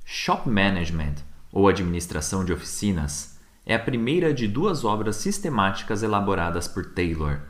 Shop 0.05 0.49
Management, 0.49 1.15
ou 1.53 1.69
Administração 1.69 2.45
de 2.45 2.53
Oficinas, 2.53 3.39
é 3.65 3.77
a 3.77 3.79
primeira 3.79 4.35
de 4.35 4.49
duas 4.49 4.85
obras 4.85 5.17
sistemáticas 5.17 6.03
elaboradas 6.03 6.67
por 6.67 6.87
Taylor, 6.87 7.41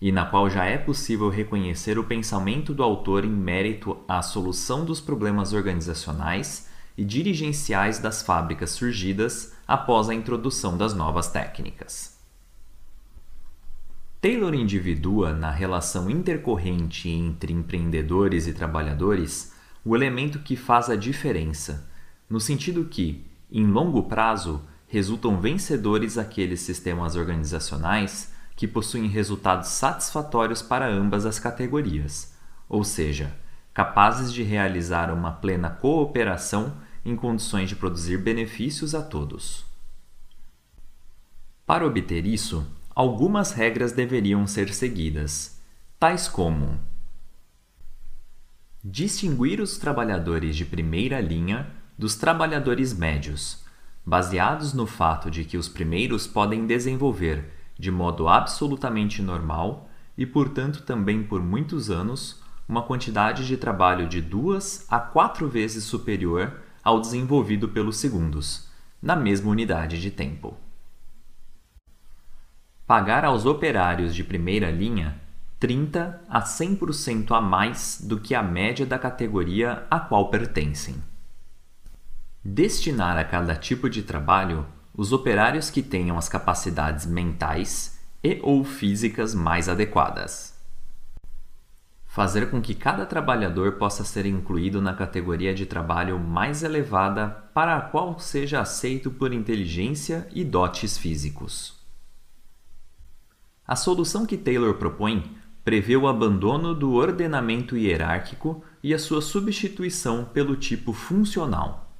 e 0.00 0.12
na 0.12 0.26
qual 0.26 0.50
já 0.50 0.66
é 0.66 0.76
possível 0.76 1.30
reconhecer 1.30 1.98
o 1.98 2.04
pensamento 2.04 2.74
do 2.74 2.82
autor 2.82 3.24
em 3.24 3.30
mérito 3.30 3.96
à 4.06 4.20
solução 4.20 4.84
dos 4.84 5.00
problemas 5.00 5.54
organizacionais 5.54 6.68
e 6.96 7.04
dirigenciais 7.04 7.98
das 7.98 8.22
fábricas 8.22 8.70
surgidas 8.70 9.52
após 9.66 10.08
a 10.08 10.14
introdução 10.14 10.76
das 10.76 10.94
novas 10.94 11.28
técnicas. 11.28 12.14
Taylor 14.20 14.54
individua 14.54 15.32
na 15.32 15.50
relação 15.50 16.08
intercorrente 16.08 17.10
entre 17.10 17.52
empreendedores 17.52 18.46
e 18.46 18.54
trabalhadores 18.54 19.52
o 19.84 19.94
elemento 19.94 20.38
que 20.38 20.56
faz 20.56 20.88
a 20.88 20.96
diferença, 20.96 21.90
no 22.30 22.40
sentido 22.40 22.86
que, 22.86 23.26
em 23.52 23.66
longo 23.66 24.04
prazo, 24.04 24.62
resultam 24.86 25.38
vencedores 25.38 26.16
aqueles 26.16 26.60
sistemas 26.60 27.16
organizacionais 27.16 28.32
que 28.56 28.66
possuem 28.66 29.08
resultados 29.08 29.68
satisfatórios 29.68 30.62
para 30.62 30.88
ambas 30.88 31.26
as 31.26 31.38
categorias, 31.38 32.34
ou 32.68 32.82
seja, 32.82 33.34
capazes 33.74 34.32
de 34.32 34.42
realizar 34.42 35.12
uma 35.12 35.32
plena 35.32 35.68
cooperação 35.68 36.72
em 37.04 37.14
condições 37.14 37.68
de 37.68 37.76
produzir 37.76 38.18
benefícios 38.18 38.94
a 38.94 39.02
todos. 39.02 39.64
Para 41.66 41.86
obter 41.86 42.26
isso, 42.26 42.66
algumas 42.94 43.52
regras 43.52 43.92
deveriam 43.92 44.46
ser 44.46 44.72
seguidas, 44.72 45.60
tais 45.98 46.28
como 46.28 46.78
distinguir 48.82 49.60
os 49.60 49.78
trabalhadores 49.78 50.54
de 50.54 50.64
primeira 50.64 51.20
linha 51.20 51.70
dos 51.98 52.16
trabalhadores 52.16 52.92
médios, 52.92 53.64
baseados 54.04 54.74
no 54.74 54.86
fato 54.86 55.30
de 55.30 55.44
que 55.44 55.56
os 55.56 55.68
primeiros 55.68 56.26
podem 56.26 56.66
desenvolver, 56.66 57.50
de 57.78 57.90
modo 57.90 58.28
absolutamente 58.28 59.22
normal 59.22 59.88
e, 60.18 60.26
portanto, 60.26 60.82
também 60.82 61.22
por 61.22 61.42
muitos 61.42 61.90
anos, 61.90 62.42
uma 62.68 62.82
quantidade 62.82 63.46
de 63.46 63.56
trabalho 63.56 64.06
de 64.06 64.20
duas 64.20 64.86
a 64.90 64.98
quatro 64.98 65.48
vezes 65.48 65.84
superior 65.84 66.52
ao 66.84 67.00
desenvolvido 67.00 67.68
pelos 67.68 67.96
segundos, 67.96 68.68
na 69.00 69.16
mesma 69.16 69.50
unidade 69.50 70.00
de 70.00 70.10
tempo. 70.10 70.54
Pagar 72.86 73.24
aos 73.24 73.46
operários 73.46 74.14
de 74.14 74.22
primeira 74.22 74.70
linha 74.70 75.18
30 75.58 76.20
a 76.28 76.42
100% 76.42 77.34
a 77.34 77.40
mais 77.40 77.98
do 78.02 78.20
que 78.20 78.34
a 78.34 78.42
média 78.42 78.84
da 78.84 78.98
categoria 78.98 79.86
a 79.90 79.98
qual 79.98 80.28
pertencem. 80.28 81.02
Destinar 82.44 83.16
a 83.16 83.24
cada 83.24 83.56
tipo 83.56 83.88
de 83.88 84.02
trabalho 84.02 84.66
os 84.94 85.12
operários 85.12 85.70
que 85.70 85.82
tenham 85.82 86.18
as 86.18 86.28
capacidades 86.28 87.06
mentais 87.06 87.98
e 88.22 88.38
ou 88.42 88.62
físicas 88.62 89.34
mais 89.34 89.68
adequadas. 89.68 90.53
Fazer 92.14 92.48
com 92.48 92.62
que 92.62 92.76
cada 92.76 93.04
trabalhador 93.04 93.72
possa 93.72 94.04
ser 94.04 94.24
incluído 94.24 94.80
na 94.80 94.94
categoria 94.94 95.52
de 95.52 95.66
trabalho 95.66 96.16
mais 96.16 96.62
elevada 96.62 97.28
para 97.52 97.76
a 97.76 97.80
qual 97.80 98.20
seja 98.20 98.60
aceito 98.60 99.10
por 99.10 99.32
inteligência 99.32 100.28
e 100.32 100.44
dotes 100.44 100.96
físicos. 100.96 101.74
A 103.66 103.74
solução 103.74 104.24
que 104.24 104.36
Taylor 104.36 104.74
propõe 104.74 105.36
prevê 105.64 105.96
o 105.96 106.06
abandono 106.06 106.72
do 106.72 106.92
ordenamento 106.92 107.76
hierárquico 107.76 108.62
e 108.80 108.94
a 108.94 108.98
sua 109.00 109.20
substituição 109.20 110.24
pelo 110.24 110.54
tipo 110.54 110.92
funcional. 110.92 111.92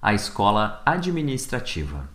A 0.00 0.14
escola 0.14 0.80
administrativa 0.86 2.08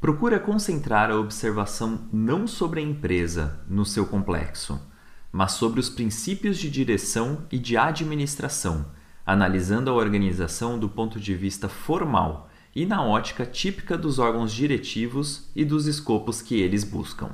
procura 0.00 0.40
concentrar 0.40 1.10
a 1.10 1.16
observação 1.16 2.08
não 2.10 2.46
sobre 2.46 2.80
a 2.80 2.82
empresa 2.82 3.60
no 3.68 3.84
seu 3.84 4.06
complexo 4.06 4.90
mas 5.32 5.52
sobre 5.52 5.80
os 5.80 5.88
princípios 5.88 6.58
de 6.58 6.70
direção 6.70 7.46
e 7.50 7.58
de 7.58 7.76
administração, 7.76 8.86
analisando 9.24 9.90
a 9.90 9.94
organização 9.94 10.78
do 10.78 10.88
ponto 10.88 11.18
de 11.18 11.34
vista 11.34 11.68
formal 11.68 12.50
e 12.74 12.84
na 12.84 13.02
ótica 13.02 13.46
típica 13.46 13.96
dos 13.96 14.18
órgãos 14.18 14.52
diretivos 14.52 15.50
e 15.56 15.64
dos 15.64 15.86
escopos 15.86 16.42
que 16.42 16.60
eles 16.60 16.84
buscam. 16.84 17.30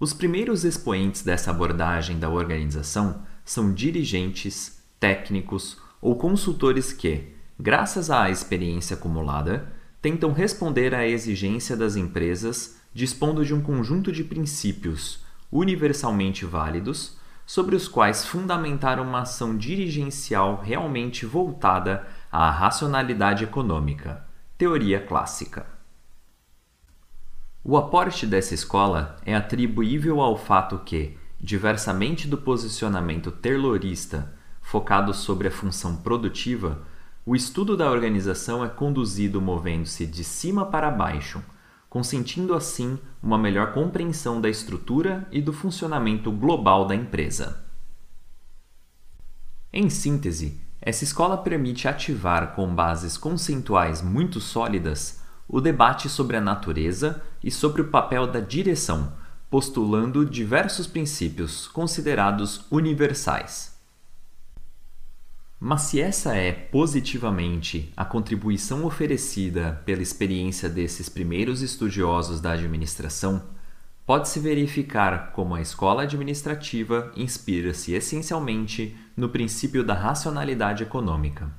Os 0.00 0.12
primeiros 0.12 0.64
expoentes 0.64 1.22
dessa 1.22 1.50
abordagem 1.50 2.18
da 2.18 2.28
organização 2.28 3.22
são 3.44 3.72
dirigentes, 3.72 4.82
técnicos 4.98 5.76
ou 6.00 6.16
consultores 6.16 6.92
que, 6.92 7.34
graças 7.58 8.10
à 8.10 8.30
experiência 8.30 8.96
acumulada, 8.96 9.70
tentam 10.00 10.32
responder 10.32 10.94
à 10.94 11.06
exigência 11.06 11.76
das 11.76 11.96
empresas 11.96 12.80
dispondo 12.94 13.44
de 13.44 13.54
um 13.54 13.60
conjunto 13.60 14.10
de 14.10 14.24
princípios 14.24 15.20
universalmente 15.50 16.44
válidos, 16.44 17.18
sobre 17.44 17.74
os 17.74 17.88
quais 17.88 18.24
fundamentar 18.24 19.00
uma 19.00 19.22
ação 19.22 19.56
dirigencial 19.56 20.60
realmente 20.62 21.26
voltada 21.26 22.06
à 22.30 22.48
racionalidade 22.48 23.42
econômica, 23.42 24.24
teoria 24.56 25.00
clássica. 25.00 25.66
O 27.64 27.76
aporte 27.76 28.24
dessa 28.24 28.54
escola 28.54 29.16
é 29.26 29.34
atribuível 29.34 30.20
ao 30.20 30.36
fato 30.36 30.78
que, 30.78 31.18
diversamente 31.40 32.28
do 32.28 32.38
posicionamento 32.38 33.30
terlorista 33.30 34.32
focado 34.62 35.12
sobre 35.12 35.48
a 35.48 35.50
função 35.50 35.96
produtiva, 35.96 36.82
o 37.26 37.34
estudo 37.34 37.76
da 37.76 37.90
organização 37.90 38.64
é 38.64 38.68
conduzido 38.68 39.40
movendo-se 39.40 40.06
de 40.06 40.22
cima 40.22 40.66
para 40.66 40.90
baixo 40.90 41.42
consentindo 41.90 42.54
assim 42.54 42.98
uma 43.20 43.36
melhor 43.36 43.74
compreensão 43.74 44.40
da 44.40 44.48
estrutura 44.48 45.26
e 45.32 45.42
do 45.42 45.52
funcionamento 45.52 46.30
global 46.30 46.86
da 46.86 46.94
empresa. 46.94 47.64
Em 49.72 49.90
síntese, 49.90 50.60
essa 50.80 51.04
escola 51.04 51.36
permite 51.36 51.88
ativar 51.88 52.54
com 52.54 52.72
bases 52.72 53.18
conceituais 53.18 54.00
muito 54.00 54.40
sólidas 54.40 55.20
o 55.48 55.60
debate 55.60 56.08
sobre 56.08 56.36
a 56.36 56.40
natureza 56.40 57.22
e 57.42 57.50
sobre 57.50 57.82
o 57.82 57.88
papel 57.88 58.28
da 58.28 58.38
direção, 58.38 59.12
postulando 59.50 60.24
diversos 60.24 60.86
princípios 60.86 61.66
considerados 61.66 62.64
universais. 62.70 63.69
Mas 65.62 65.82
se 65.82 66.00
essa 66.00 66.34
é 66.34 66.52
positivamente 66.52 67.92
a 67.94 68.02
contribuição 68.02 68.86
oferecida 68.86 69.82
pela 69.84 70.00
experiência 70.00 70.70
desses 70.70 71.10
primeiros 71.10 71.60
estudiosos 71.60 72.40
da 72.40 72.52
administração, 72.52 73.42
pode-se 74.06 74.40
verificar 74.40 75.32
como 75.32 75.54
a 75.54 75.60
escola 75.60 76.04
administrativa 76.04 77.12
inspira-se 77.14 77.92
essencialmente 77.92 78.96
no 79.14 79.28
princípio 79.28 79.84
da 79.84 79.92
racionalidade 79.92 80.82
econômica. 80.82 81.52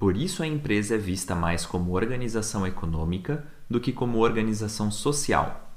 Por 0.00 0.16
isso 0.16 0.42
a 0.42 0.46
empresa 0.46 0.96
é 0.96 0.98
vista 0.98 1.36
mais 1.36 1.64
como 1.64 1.94
organização 1.94 2.66
econômica 2.66 3.46
do 3.70 3.78
que 3.78 3.92
como 3.92 4.18
organização 4.18 4.90
social, 4.90 5.72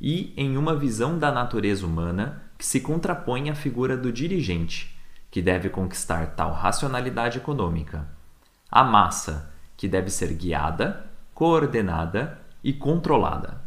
e 0.00 0.32
em 0.34 0.56
uma 0.56 0.74
visão 0.74 1.18
da 1.18 1.30
natureza 1.30 1.84
humana 1.84 2.42
que 2.56 2.64
se 2.64 2.80
contrapõe 2.80 3.50
à 3.50 3.54
figura 3.54 3.98
do 3.98 4.10
dirigente 4.10 4.95
que 5.36 5.42
deve 5.42 5.68
conquistar 5.68 6.28
tal 6.28 6.50
racionalidade 6.50 7.36
econômica. 7.36 8.08
A 8.70 8.82
massa, 8.82 9.52
que 9.76 9.86
deve 9.86 10.08
ser 10.08 10.32
guiada, 10.32 11.10
coordenada 11.34 12.40
e 12.64 12.72
controlada. 12.72 13.60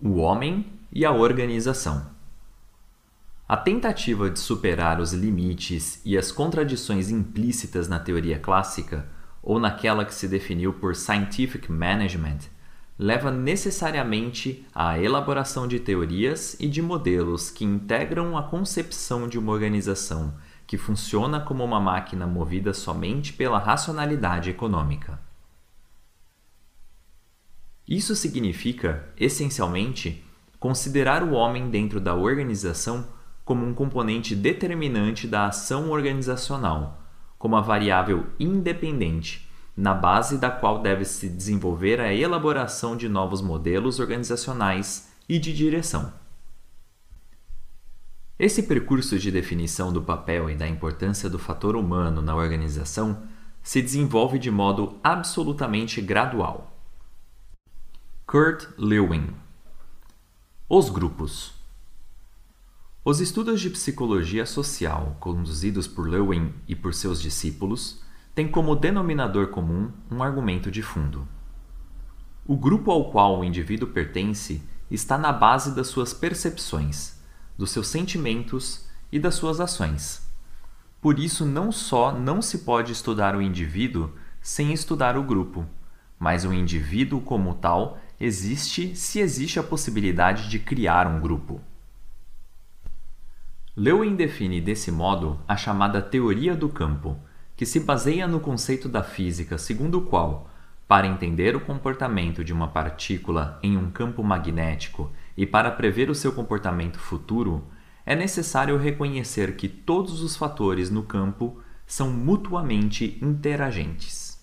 O 0.00 0.16
homem 0.16 0.72
e 0.90 1.04
a 1.04 1.12
organização. 1.12 2.06
A 3.46 3.54
tentativa 3.54 4.30
de 4.30 4.38
superar 4.38 4.98
os 4.98 5.12
limites 5.12 6.00
e 6.02 6.16
as 6.16 6.32
contradições 6.32 7.10
implícitas 7.10 7.88
na 7.88 7.98
teoria 7.98 8.38
clássica, 8.38 9.06
ou 9.42 9.60
naquela 9.60 10.06
que 10.06 10.14
se 10.14 10.26
definiu 10.26 10.72
por 10.72 10.96
scientific 10.96 11.70
management, 11.70 12.38
leva 12.98 13.30
necessariamente 13.30 14.66
à 14.74 14.98
elaboração 14.98 15.68
de 15.68 15.78
teorias 15.78 16.56
e 16.58 16.66
de 16.66 16.80
modelos 16.80 17.50
que 17.50 17.64
integram 17.64 18.36
a 18.38 18.42
concepção 18.42 19.28
de 19.28 19.38
uma 19.38 19.52
organização 19.52 20.34
que 20.66 20.78
funciona 20.78 21.40
como 21.40 21.62
uma 21.62 21.78
máquina 21.78 22.26
movida 22.26 22.72
somente 22.72 23.32
pela 23.32 23.58
racionalidade 23.58 24.50
econômica. 24.50 25.20
Isso 27.86 28.16
significa, 28.16 29.08
essencialmente, 29.16 30.24
considerar 30.58 31.22
o 31.22 31.32
homem 31.32 31.70
dentro 31.70 32.00
da 32.00 32.14
organização 32.14 33.06
como 33.44 33.64
um 33.64 33.72
componente 33.72 34.34
determinante 34.34 35.28
da 35.28 35.46
ação 35.46 35.90
organizacional, 35.90 37.00
como 37.38 37.54
a 37.54 37.60
variável 37.60 38.26
independente 38.40 39.45
na 39.76 39.92
base 39.92 40.38
da 40.38 40.50
qual 40.50 40.80
deve 40.80 41.04
se 41.04 41.28
desenvolver 41.28 42.00
a 42.00 42.12
elaboração 42.12 42.96
de 42.96 43.08
novos 43.08 43.42
modelos 43.42 44.00
organizacionais 44.00 45.08
e 45.28 45.38
de 45.38 45.52
direção. 45.52 46.12
Esse 48.38 48.62
percurso 48.62 49.18
de 49.18 49.30
definição 49.30 49.92
do 49.92 50.00
papel 50.00 50.48
e 50.48 50.54
da 50.54 50.66
importância 50.66 51.28
do 51.28 51.38
fator 51.38 51.76
humano 51.76 52.22
na 52.22 52.34
organização 52.34 53.22
se 53.62 53.82
desenvolve 53.82 54.38
de 54.38 54.50
modo 54.50 54.98
absolutamente 55.02 56.00
gradual. 56.00 56.72
Kurt 58.26 58.68
Lewin 58.78 59.28
Os 60.68 60.88
grupos 60.88 61.52
Os 63.04 63.20
estudos 63.20 63.60
de 63.60 63.70
psicologia 63.70 64.46
social 64.46 65.16
conduzidos 65.20 65.86
por 65.86 66.08
Lewin 66.08 66.52
e 66.68 66.74
por 66.74 66.94
seus 66.94 67.20
discípulos 67.20 68.05
tem 68.36 68.46
como 68.46 68.76
denominador 68.76 69.48
comum 69.48 69.90
um 70.10 70.22
argumento 70.22 70.70
de 70.70 70.82
fundo. 70.82 71.26
O 72.46 72.54
grupo 72.54 72.90
ao 72.90 73.10
qual 73.10 73.40
o 73.40 73.44
indivíduo 73.44 73.88
pertence 73.88 74.62
está 74.90 75.16
na 75.16 75.32
base 75.32 75.74
das 75.74 75.86
suas 75.86 76.12
percepções, 76.12 77.18
dos 77.56 77.70
seus 77.70 77.88
sentimentos 77.88 78.86
e 79.10 79.18
das 79.18 79.36
suas 79.36 79.58
ações. 79.58 80.30
Por 81.00 81.18
isso, 81.18 81.46
não 81.46 81.72
só 81.72 82.12
não 82.12 82.42
se 82.42 82.58
pode 82.58 82.92
estudar 82.92 83.34
o 83.34 83.40
indivíduo 83.40 84.12
sem 84.42 84.70
estudar 84.70 85.16
o 85.16 85.24
grupo, 85.24 85.64
mas 86.18 86.44
o 86.44 86.52
indivíduo 86.52 87.22
como 87.22 87.54
tal 87.54 87.98
existe 88.20 88.94
se 88.94 89.18
existe 89.18 89.58
a 89.58 89.62
possibilidade 89.62 90.50
de 90.50 90.58
criar 90.58 91.06
um 91.06 91.20
grupo. 91.20 91.58
Lewin 93.74 94.14
define 94.14 94.60
desse 94.60 94.92
modo 94.92 95.40
a 95.48 95.56
chamada 95.56 96.02
teoria 96.02 96.54
do 96.54 96.68
campo, 96.68 97.18
que 97.56 97.64
se 97.64 97.80
baseia 97.80 98.28
no 98.28 98.38
conceito 98.38 98.88
da 98.88 99.02
física 99.02 99.56
segundo 99.56 99.98
o 99.98 100.02
qual, 100.02 100.50
para 100.86 101.06
entender 101.06 101.56
o 101.56 101.60
comportamento 101.60 102.44
de 102.44 102.52
uma 102.52 102.68
partícula 102.68 103.58
em 103.62 103.76
um 103.76 103.90
campo 103.90 104.22
magnético 104.22 105.10
e 105.36 105.46
para 105.46 105.70
prever 105.70 106.10
o 106.10 106.14
seu 106.14 106.32
comportamento 106.32 106.98
futuro, 106.98 107.64
é 108.04 108.14
necessário 108.14 108.76
reconhecer 108.76 109.56
que 109.56 109.68
todos 109.68 110.22
os 110.22 110.36
fatores 110.36 110.90
no 110.90 111.02
campo 111.02 111.60
são 111.86 112.10
mutuamente 112.10 113.18
interagentes. 113.20 114.38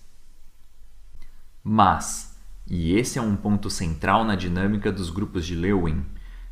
Mas, 1.63 2.38
e 2.67 2.95
esse 2.95 3.17
é 3.17 3.21
um 3.21 3.38
ponto 3.38 3.69
central 3.69 4.26
na 4.26 4.36
dinâmica 4.36 4.91
dos 4.91 5.10
grupos 5.10 5.45
de 5.45 5.56
Lewin, 5.56 6.04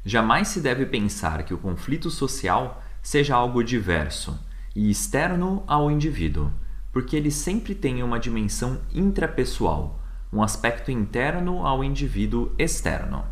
jamais 0.06 0.47
se 0.47 0.62
deve 0.62 0.86
pensar 0.86 1.43
que 1.43 1.54
o 1.54 1.58
conflito 1.58 2.10
social 2.10 2.82
seja 3.02 3.36
algo 3.36 3.62
diverso 3.63 4.39
e 4.75 4.89
externo 4.89 5.63
ao 5.67 5.91
indivíduo, 5.91 6.51
porque 6.91 7.15
ele 7.15 7.31
sempre 7.31 7.73
tem 7.75 8.03
uma 8.03 8.19
dimensão 8.19 8.81
intrapessoal, 8.93 9.99
um 10.31 10.41
aspecto 10.41 10.91
interno 10.91 11.65
ao 11.65 11.84
indivíduo 11.84 12.53
externo. 12.57 13.25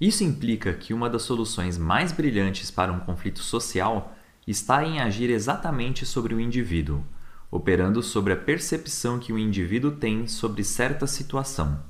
Isso 0.00 0.24
implica 0.24 0.74
que 0.74 0.92
uma 0.92 1.08
das 1.08 1.22
soluções 1.22 1.78
mais 1.78 2.12
brilhantes 2.12 2.70
para 2.70 2.92
um 2.92 3.00
conflito 3.00 3.40
social 3.40 4.14
está 4.46 4.84
em 4.84 5.00
agir 5.00 5.30
exatamente 5.30 6.04
sobre 6.04 6.34
o 6.34 6.40
indivíduo, 6.40 7.02
operando 7.50 8.02
sobre 8.02 8.32
a 8.32 8.36
percepção 8.36 9.18
que 9.18 9.32
o 9.32 9.38
indivíduo 9.38 9.92
tem 9.92 10.26
sobre 10.26 10.62
certa 10.64 11.06
situação. 11.06 11.80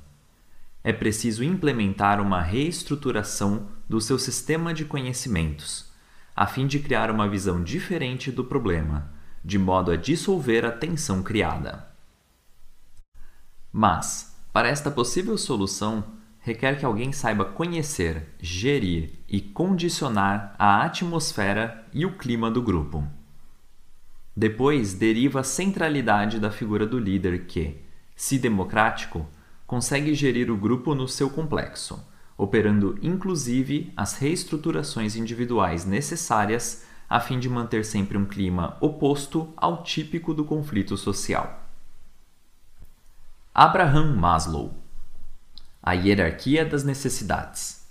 é 0.85 0.93
preciso 0.93 1.43
implementar 1.43 2.21
uma 2.21 2.39
reestruturação 2.39 3.67
do 3.89 3.99
seu 3.99 4.19
sistema 4.19 4.71
de 4.71 4.85
conhecimentos, 4.85 5.91
a 6.35 6.45
fim 6.45 6.67
de 6.67 6.79
criar 6.79 7.09
uma 7.09 7.29
visão 7.29 7.63
diferente 7.63 8.31
do 8.31 8.43
problema, 8.43 9.09
de 9.43 9.57
modo 9.57 9.91
a 9.91 9.95
dissolver 9.95 10.65
a 10.65 10.71
tensão 10.71 11.23
criada. 11.23 11.87
Mas, 13.71 14.35
para 14.51 14.67
esta 14.67 14.91
possível 14.91 15.37
solução, 15.37 16.03
requer 16.39 16.77
que 16.77 16.85
alguém 16.85 17.11
saiba 17.11 17.45
conhecer, 17.45 18.35
gerir 18.39 19.13
e 19.27 19.39
condicionar 19.39 20.55
a 20.59 20.83
atmosfera 20.83 21.85
e 21.93 22.05
o 22.05 22.17
clima 22.17 22.51
do 22.51 22.61
grupo. 22.61 23.07
Depois 24.35 24.93
deriva 24.93 25.39
a 25.39 25.43
centralidade 25.43 26.39
da 26.39 26.51
figura 26.51 26.85
do 26.85 26.99
líder 26.99 27.45
que, 27.45 27.81
se 28.15 28.37
democrático, 28.37 29.25
consegue 29.65 30.13
gerir 30.13 30.51
o 30.51 30.57
grupo 30.57 30.93
no 30.93 31.07
seu 31.07 31.29
complexo, 31.29 32.05
operando 32.37 32.97
inclusive 33.01 33.93
as 33.95 34.17
reestruturações 34.17 35.15
individuais 35.15 35.85
necessárias 35.85 36.83
a 37.09 37.19
fim 37.19 37.39
de 37.39 37.47
manter 37.49 37.85
sempre 37.85 38.17
um 38.17 38.25
clima 38.25 38.77
oposto 38.81 39.53
ao 39.55 39.83
típico 39.83 40.33
do 40.33 40.43
conflito 40.43 40.97
social. 40.97 41.63
Abraham 43.53 44.15
Maslow 44.15 44.73
A 45.81 45.93
hierarquia 45.93 46.65
das 46.65 46.83
necessidades. 46.83 47.87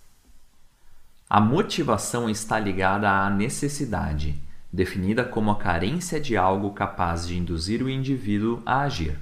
A 1.31 1.41
motivação 1.41 2.29
está 2.29 2.59
ligada 2.59 3.11
à 3.11 3.31
necessidade, 3.31 4.41
definida 4.71 5.25
como 5.25 5.51
a 5.51 5.57
carência 5.57 6.21
de 6.21 6.37
algo 6.37 6.73
capaz 6.73 7.27
de 7.27 7.39
induzir 7.39 7.83
o 7.83 7.89
indivíduo 7.89 8.61
a 8.67 8.81
agir, 8.81 9.19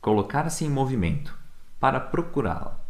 colocar-se 0.00 0.64
em 0.64 0.68
movimento, 0.68 1.36
para 1.80 1.98
procurá-la. 1.98 2.85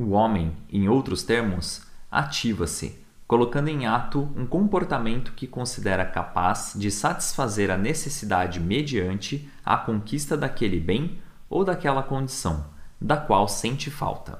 O 0.00 0.10
homem, 0.10 0.56
em 0.70 0.88
outros 0.88 1.24
termos, 1.24 1.82
ativa-se, 2.08 3.04
colocando 3.26 3.66
em 3.66 3.84
ato 3.84 4.32
um 4.36 4.46
comportamento 4.46 5.32
que 5.32 5.44
considera 5.44 6.06
capaz 6.06 6.74
de 6.76 6.88
satisfazer 6.88 7.68
a 7.68 7.76
necessidade 7.76 8.60
mediante 8.60 9.50
a 9.64 9.76
conquista 9.76 10.36
daquele 10.36 10.78
bem 10.78 11.18
ou 11.50 11.64
daquela 11.64 12.00
condição, 12.00 12.64
da 13.00 13.16
qual 13.16 13.48
sente 13.48 13.90
falta. 13.90 14.38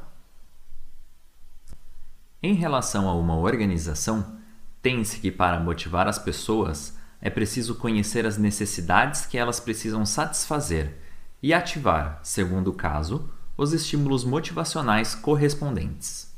Em 2.41 2.55
relação 2.55 3.09
a 3.09 3.15
uma 3.15 3.37
organização, 3.37 4.39
tem-se 4.81 5.19
que 5.19 5.33
para 5.33 5.59
motivar 5.59 6.07
as 6.07 6.21
pessoas 6.21 6.97
é 7.21 7.29
preciso 7.29 7.75
conhecer 7.75 8.25
as 8.25 8.39
necessidades 8.39 9.27
que 9.27 9.37
elas 9.37 9.59
precisam 9.59 10.07
satisfazer 10.07 10.99
e 11.43 11.53
ativar, 11.53 12.21
segundo 12.23 12.69
o 12.69 12.75
caso, 12.75 13.29
os 13.59 13.73
estímulos 13.73 14.25
motivacionais 14.25 15.17
correspondentes. 15.17 16.33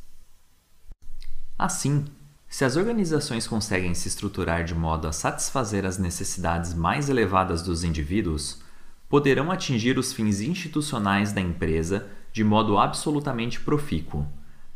Assim, 1.59 2.07
se 2.49 2.65
as 2.65 2.77
organizações 2.77 3.47
conseguem 3.47 3.95
se 3.95 4.09
estruturar 4.09 4.65
de 4.65 4.75
modo 4.75 5.07
a 5.07 5.13
satisfazer 5.13 5.85
as 5.85 5.99
necessidades 5.99 6.73
mais 6.73 7.11
elevadas 7.11 7.61
dos 7.61 7.85
indivíduos, 7.85 8.63
poderão 9.07 9.51
atingir 9.51 9.99
os 9.99 10.15
fins 10.15 10.41
institucionais 10.41 11.31
da 11.31 11.43
empresa 11.43 12.09
de 12.33 12.43
modo 12.43 12.79
absolutamente 12.79 13.61
profícuo. 13.61 14.27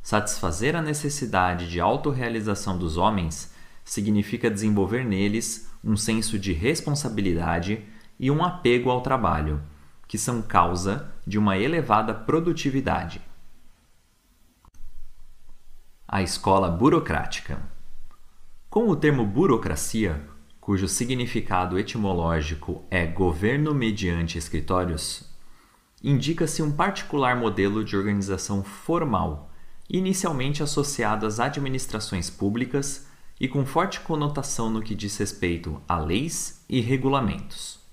Satisfazer 0.02 0.76
a 0.76 0.82
necessidade 0.82 1.70
de 1.70 1.80
autorrealização 1.80 2.76
dos 2.76 2.98
homens 2.98 3.54
significa 3.82 4.50
desenvolver 4.50 5.02
neles 5.02 5.70
um 5.82 5.96
senso 5.96 6.38
de 6.38 6.52
responsabilidade 6.52 7.82
e 8.20 8.30
um 8.30 8.44
apego 8.44 8.90
ao 8.90 9.00
trabalho 9.00 9.62
que 10.14 10.18
são 10.18 10.40
causa 10.40 11.12
de 11.26 11.36
uma 11.40 11.58
elevada 11.58 12.14
produtividade. 12.14 13.20
A 16.06 16.22
escola 16.22 16.70
burocrática. 16.70 17.60
Com 18.70 18.88
o 18.88 18.94
termo 18.94 19.26
burocracia, 19.26 20.24
cujo 20.60 20.86
significado 20.86 21.76
etimológico 21.76 22.84
é 22.92 23.04
governo 23.04 23.74
mediante 23.74 24.38
escritórios, 24.38 25.28
indica-se 26.00 26.62
um 26.62 26.70
particular 26.70 27.34
modelo 27.34 27.82
de 27.82 27.96
organização 27.96 28.62
formal, 28.62 29.50
inicialmente 29.90 30.62
associado 30.62 31.26
às 31.26 31.40
administrações 31.40 32.30
públicas 32.30 33.08
e 33.40 33.48
com 33.48 33.66
forte 33.66 33.98
conotação 33.98 34.70
no 34.70 34.80
que 34.80 34.94
diz 34.94 35.16
respeito 35.16 35.82
a 35.88 35.98
leis 35.98 36.64
e 36.68 36.80
regulamentos. 36.80 37.83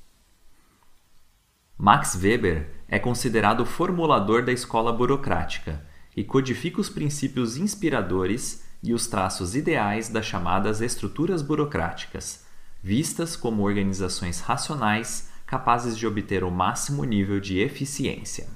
Max 1.83 2.13
Weber 2.13 2.69
é 2.87 2.99
considerado 2.99 3.61
o 3.61 3.65
formulador 3.65 4.45
da 4.45 4.51
escola 4.51 4.93
burocrática 4.93 5.83
e 6.15 6.23
codifica 6.23 6.79
os 6.79 6.91
princípios 6.91 7.57
inspiradores 7.57 8.63
e 8.83 8.93
os 8.93 9.07
traços 9.07 9.55
ideais 9.55 10.07
das 10.07 10.27
chamadas 10.27 10.79
estruturas 10.79 11.41
burocráticas, 11.41 12.45
vistas 12.83 13.35
como 13.35 13.63
organizações 13.63 14.41
racionais 14.41 15.31
capazes 15.47 15.97
de 15.97 16.05
obter 16.05 16.43
o 16.43 16.51
máximo 16.51 17.03
nível 17.03 17.39
de 17.39 17.57
eficiência. 17.57 18.47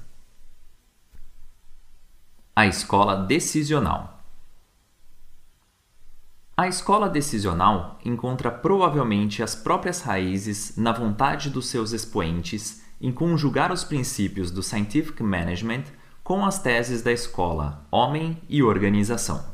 A 2.54 2.64
escola 2.64 3.26
decisional. 3.26 4.24
A 6.56 6.68
escola 6.68 7.08
decisional 7.08 7.98
encontra 8.04 8.52
provavelmente 8.52 9.42
as 9.42 9.56
próprias 9.56 10.00
raízes 10.02 10.76
na 10.76 10.92
vontade 10.92 11.50
dos 11.50 11.66
seus 11.66 11.90
expoentes 11.90 12.85
em 13.00 13.12
conjugar 13.12 13.72
os 13.72 13.84
princípios 13.84 14.50
do 14.50 14.62
Scientific 14.62 15.22
Management 15.22 15.84
com 16.22 16.44
as 16.44 16.58
teses 16.58 17.02
da 17.02 17.12
escola 17.12 17.86
Homem 17.90 18.40
e 18.48 18.62
Organização. 18.62 19.44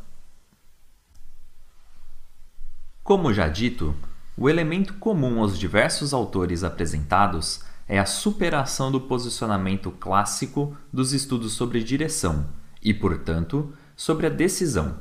Como 3.02 3.32
já 3.32 3.48
dito, 3.48 3.94
o 4.36 4.48
elemento 4.48 4.94
comum 4.94 5.40
aos 5.40 5.58
diversos 5.58 6.14
autores 6.14 6.64
apresentados 6.64 7.62
é 7.88 7.98
a 7.98 8.06
superação 8.06 8.90
do 8.90 9.00
posicionamento 9.00 9.90
clássico 9.90 10.76
dos 10.92 11.12
estudos 11.12 11.52
sobre 11.52 11.82
direção 11.82 12.48
e, 12.80 12.94
portanto, 12.94 13.74
sobre 13.96 14.26
a 14.26 14.30
decisão. 14.30 15.00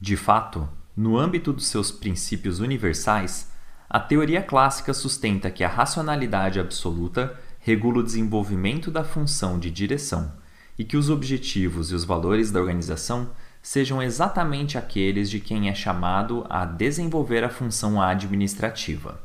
De 0.00 0.16
fato, 0.16 0.68
no 0.96 1.18
âmbito 1.18 1.52
dos 1.52 1.66
seus 1.66 1.90
princípios 1.90 2.60
universais, 2.60 3.50
a 3.94 4.00
teoria 4.00 4.42
clássica 4.42 4.92
sustenta 4.92 5.52
que 5.52 5.62
a 5.62 5.68
racionalidade 5.68 6.58
absoluta 6.58 7.38
regula 7.60 8.00
o 8.00 8.02
desenvolvimento 8.02 8.90
da 8.90 9.04
função 9.04 9.56
de 9.56 9.70
direção 9.70 10.32
e 10.76 10.82
que 10.82 10.96
os 10.96 11.08
objetivos 11.10 11.92
e 11.92 11.94
os 11.94 12.04
valores 12.04 12.50
da 12.50 12.58
organização 12.58 13.30
sejam 13.62 14.02
exatamente 14.02 14.76
aqueles 14.76 15.30
de 15.30 15.38
quem 15.38 15.68
é 15.68 15.74
chamado 15.76 16.44
a 16.50 16.64
desenvolver 16.64 17.44
a 17.44 17.48
função 17.48 18.02
administrativa. 18.02 19.22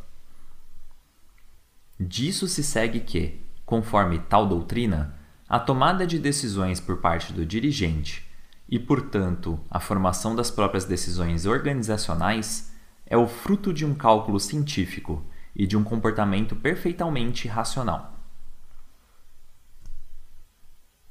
Disso 2.00 2.48
se 2.48 2.64
segue 2.64 3.00
que, 3.00 3.42
conforme 3.66 4.20
tal 4.20 4.46
doutrina, 4.48 5.16
a 5.50 5.60
tomada 5.60 6.06
de 6.06 6.20
decisões 6.20 6.80
por 6.80 6.98
parte 6.98 7.34
do 7.34 7.44
dirigente 7.44 8.24
e, 8.70 8.78
portanto, 8.78 9.60
a 9.68 9.80
formação 9.80 10.36
das 10.36 10.52
próprias 10.52 10.86
decisões 10.86 11.48
organizacionais 11.48 12.69
é 13.10 13.18
o 13.18 13.28
fruto 13.28 13.74
de 13.74 13.86
um 13.86 13.96
cálculo 13.96 14.40
científico 14.40 15.26
e 15.56 15.66
de 15.66 15.76
um 15.76 15.84
comportamento 15.84 16.56
perfeitamente 16.56 17.48
racional. 17.48 18.16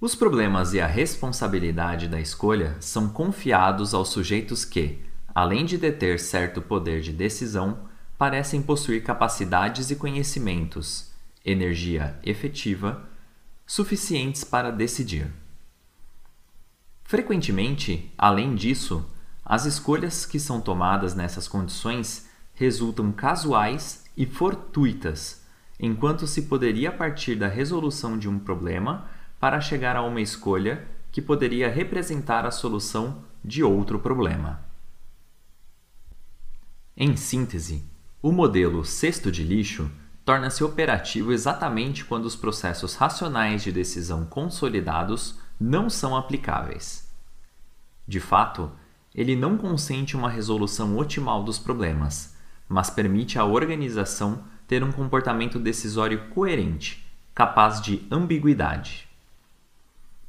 Os 0.00 0.14
problemas 0.14 0.74
e 0.74 0.80
a 0.80 0.86
responsabilidade 0.86 2.06
da 2.06 2.20
escolha 2.20 2.76
são 2.80 3.08
confiados 3.08 3.92
aos 3.92 4.10
sujeitos 4.10 4.64
que, 4.64 5.04
além 5.34 5.64
de 5.64 5.76
deter 5.76 6.20
certo 6.20 6.62
poder 6.62 7.00
de 7.00 7.12
decisão, 7.12 7.88
parecem 8.16 8.62
possuir 8.62 9.02
capacidades 9.02 9.90
e 9.90 9.96
conhecimentos, 9.96 11.10
energia 11.44 12.16
efetiva, 12.22 13.08
suficientes 13.66 14.44
para 14.44 14.70
decidir. 14.70 15.32
Frequentemente, 17.02 18.12
além 18.16 18.54
disso, 18.54 19.04
as 19.48 19.64
escolhas 19.64 20.26
que 20.26 20.38
são 20.38 20.60
tomadas 20.60 21.14
nessas 21.14 21.48
condições 21.48 22.28
resultam 22.52 23.10
casuais 23.10 24.04
e 24.14 24.26
fortuitas, 24.26 25.42
enquanto 25.80 26.26
se 26.26 26.42
poderia 26.42 26.92
partir 26.92 27.34
da 27.34 27.48
resolução 27.48 28.18
de 28.18 28.28
um 28.28 28.38
problema 28.38 29.08
para 29.40 29.58
chegar 29.58 29.96
a 29.96 30.02
uma 30.02 30.20
escolha 30.20 30.86
que 31.10 31.22
poderia 31.22 31.70
representar 31.70 32.44
a 32.44 32.50
solução 32.50 33.24
de 33.42 33.64
outro 33.64 33.98
problema. 33.98 34.60
Em 36.94 37.16
síntese, 37.16 37.82
o 38.20 38.30
modelo 38.30 38.84
cesto 38.84 39.32
de 39.32 39.44
lixo 39.44 39.90
torna-se 40.26 40.62
operativo 40.62 41.32
exatamente 41.32 42.04
quando 42.04 42.26
os 42.26 42.36
processos 42.36 42.96
racionais 42.96 43.62
de 43.62 43.72
decisão 43.72 44.26
consolidados 44.26 45.38
não 45.58 45.88
são 45.88 46.14
aplicáveis. 46.14 47.08
De 48.06 48.20
fato, 48.20 48.70
ele 49.18 49.34
não 49.34 49.58
consente 49.58 50.16
uma 50.16 50.30
resolução 50.30 50.96
otimal 50.96 51.42
dos 51.42 51.58
problemas, 51.58 52.36
mas 52.68 52.88
permite 52.88 53.36
à 53.36 53.44
organização 53.44 54.44
ter 54.64 54.84
um 54.84 54.92
comportamento 54.92 55.58
decisório 55.58 56.28
coerente, 56.28 57.04
capaz 57.34 57.80
de 57.80 58.06
ambiguidade. 58.12 59.08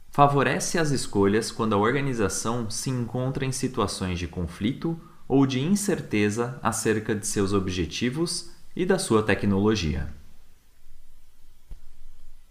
favorece 0.10 0.80
as 0.80 0.89
escolhas 0.89 1.52
quando 1.52 1.73
a 1.73 1.78
organização 1.78 2.67
se 2.67 2.89
encontra 2.89 3.45
em 3.45 3.52
situações 3.52 4.17
de 4.17 4.28
conflito 4.28 4.99
ou 5.28 5.45
de 5.45 5.60
incerteza 5.60 6.60
acerca 6.63 7.13
de 7.13 7.28
seus 7.28 7.54
objetivos 7.54 8.49
e 8.75 8.88
da 8.88 8.97
sua 8.97 9.21
tecnologia. 9.21 10.12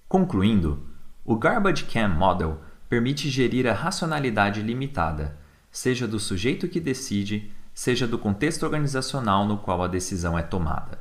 Concluindo, 0.08 0.86
o 1.24 1.34
Garbage 1.34 1.84
Can 1.86 2.10
Model 2.10 2.60
permite 2.88 3.28
gerir 3.28 3.66
a 3.66 3.74
racionalidade 3.74 4.62
limitada, 4.62 5.36
seja 5.78 6.08
do 6.08 6.18
sujeito 6.18 6.66
que 6.66 6.80
decide, 6.80 7.52
seja 7.72 8.04
do 8.04 8.18
contexto 8.18 8.64
organizacional 8.64 9.46
no 9.46 9.58
qual 9.58 9.80
a 9.80 9.86
decisão 9.86 10.36
é 10.36 10.42
tomada. 10.42 10.98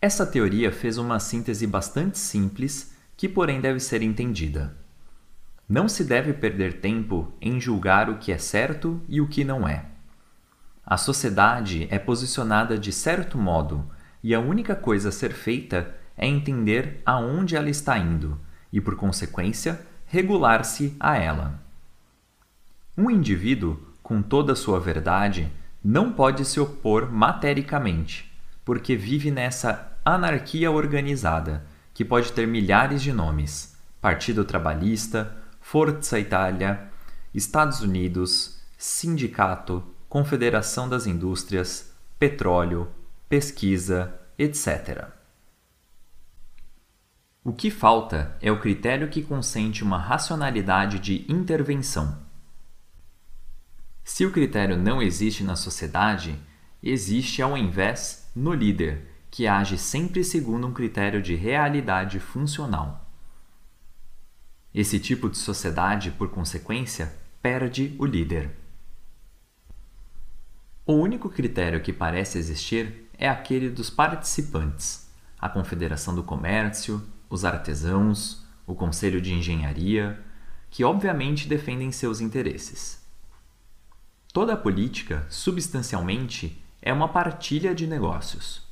Essa 0.00 0.24
teoria 0.24 0.70
fez 0.70 0.96
uma 0.96 1.18
síntese 1.18 1.66
bastante 1.66 2.16
simples, 2.16 2.94
que 3.16 3.28
porém 3.28 3.60
deve 3.60 3.80
ser 3.80 4.00
entendida. 4.00 4.76
Não 5.68 5.88
se 5.88 6.04
deve 6.04 6.32
perder 6.32 6.80
tempo 6.80 7.32
em 7.40 7.60
julgar 7.60 8.08
o 8.08 8.18
que 8.18 8.30
é 8.30 8.38
certo 8.38 9.02
e 9.08 9.20
o 9.20 9.26
que 9.26 9.42
não 9.42 9.66
é. 9.66 9.84
A 10.86 10.96
sociedade 10.96 11.88
é 11.90 11.98
posicionada 11.98 12.78
de 12.78 12.92
certo 12.92 13.36
modo 13.36 13.90
e 14.22 14.32
a 14.32 14.38
única 14.38 14.76
coisa 14.76 15.08
a 15.08 15.12
ser 15.12 15.32
feita 15.32 15.92
é 16.16 16.28
entender 16.28 17.02
aonde 17.04 17.56
ela 17.56 17.68
está 17.68 17.98
indo 17.98 18.40
e, 18.72 18.80
por 18.80 18.94
consequência, 18.94 19.84
regular-se 20.06 20.96
a 21.00 21.16
ela. 21.16 21.63
Um 22.96 23.10
indivíduo, 23.10 23.80
com 24.04 24.22
toda 24.22 24.52
a 24.52 24.56
sua 24.56 24.78
verdade, 24.78 25.50
não 25.82 26.12
pode 26.12 26.44
se 26.44 26.60
opor 26.60 27.10
matericamente, 27.10 28.32
porque 28.64 28.94
vive 28.94 29.32
nessa 29.32 29.98
anarquia 30.04 30.70
organizada, 30.70 31.66
que 31.92 32.04
pode 32.04 32.32
ter 32.32 32.46
milhares 32.46 33.02
de 33.02 33.12
nomes: 33.12 33.76
Partido 34.00 34.44
Trabalhista, 34.44 35.36
Forza 35.60 36.20
Itália, 36.20 36.88
Estados 37.34 37.80
Unidos, 37.80 38.60
Sindicato, 38.78 39.82
Confederação 40.08 40.88
das 40.88 41.04
Indústrias, 41.04 41.92
Petróleo, 42.16 42.88
Pesquisa, 43.28 44.14
etc. 44.38 45.08
O 47.42 47.52
que 47.52 47.72
falta 47.72 48.36
é 48.40 48.52
o 48.52 48.60
critério 48.60 49.08
que 49.08 49.20
consente 49.20 49.82
uma 49.82 49.98
racionalidade 49.98 51.00
de 51.00 51.26
intervenção. 51.28 52.22
Se 54.04 54.26
o 54.26 54.30
critério 54.30 54.76
não 54.76 55.00
existe 55.00 55.42
na 55.42 55.56
sociedade, 55.56 56.38
existe 56.82 57.40
ao 57.40 57.56
invés 57.56 58.30
no 58.36 58.52
líder, 58.52 59.08
que 59.30 59.46
age 59.46 59.78
sempre 59.78 60.22
segundo 60.22 60.66
um 60.66 60.74
critério 60.74 61.22
de 61.22 61.34
realidade 61.34 62.20
funcional. 62.20 63.10
Esse 64.74 65.00
tipo 65.00 65.30
de 65.30 65.38
sociedade, 65.38 66.10
por 66.10 66.30
consequência, 66.30 67.14
perde 67.40 67.96
o 67.98 68.04
líder. 68.04 68.50
O 70.86 70.92
único 70.92 71.30
critério 71.30 71.80
que 71.80 71.92
parece 71.92 72.36
existir 72.36 73.08
é 73.16 73.26
aquele 73.28 73.70
dos 73.70 73.88
participantes, 73.88 75.08
a 75.40 75.48
Confederação 75.48 76.14
do 76.14 76.22
Comércio, 76.22 77.02
os 77.30 77.44
artesãos, 77.44 78.44
o 78.66 78.74
Conselho 78.74 79.20
de 79.20 79.32
Engenharia, 79.32 80.22
que 80.68 80.84
obviamente 80.84 81.48
defendem 81.48 81.90
seus 81.90 82.20
interesses. 82.20 83.03
Toda 84.34 84.56
política, 84.56 85.24
substancialmente, 85.30 86.60
é 86.82 86.92
uma 86.92 87.08
partilha 87.08 87.72
de 87.72 87.86
negócios. 87.86 88.66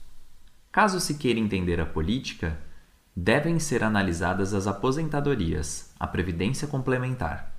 Caso 0.72 0.98
se 0.98 1.14
queira 1.14 1.38
entender 1.38 1.80
a 1.80 1.86
política, 1.86 2.58
devem 3.14 3.60
ser 3.60 3.84
analisadas 3.84 4.54
as 4.54 4.66
aposentadorias, 4.66 5.94
a 6.00 6.06
previdência 6.08 6.66
complementar. 6.66 7.54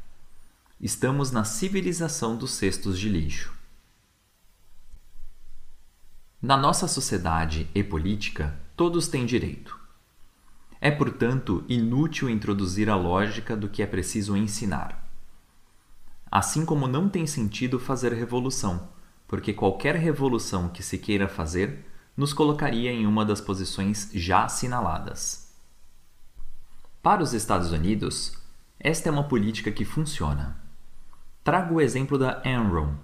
Estamos 0.82 1.32
na 1.32 1.46
civilização 1.46 2.36
dos 2.36 2.52
cestos 2.52 3.00
de 3.00 3.08
lixo. 3.08 3.54
Na 6.42 6.58
nossa 6.58 6.90
sociedade 6.90 7.70
e 7.74 7.82
política, 7.82 8.54
todos 8.76 9.08
têm 9.08 9.26
direito. 9.26 9.80
É, 10.82 10.92
portanto, 10.92 11.64
inútil 11.70 12.30
introduzir 12.30 12.90
a 12.90 12.98
lógica 12.98 13.56
do 13.56 13.70
que 13.70 13.82
é 13.82 13.88
preciso 13.88 14.36
ensinar. 14.36 15.03
Assim 16.36 16.66
como 16.66 16.88
não 16.88 17.08
tem 17.08 17.28
sentido 17.28 17.78
fazer 17.78 18.12
revolução, 18.12 18.90
porque 19.28 19.54
qualquer 19.54 19.96
revolução 19.96 20.68
que 20.68 20.82
se 20.82 20.98
queira 20.98 21.28
fazer 21.28 21.86
nos 22.18 22.34
colocaria 22.34 22.92
em 22.92 23.06
uma 23.06 23.24
das 23.24 23.40
posições 23.40 24.10
já 24.16 24.46
assinaladas. 24.46 25.54
Para 27.04 27.22
os 27.22 27.34
Estados 27.34 27.72
Unidos, 27.72 28.36
esta 28.80 29.10
é 29.10 29.12
uma 29.12 29.26
política 29.26 29.72
que 29.72 29.86
funciona. 29.86 30.58
Trago 31.44 31.76
o 31.76 31.82
exemplo 31.82 32.18
da 32.18 32.42
Enron, 32.44 32.96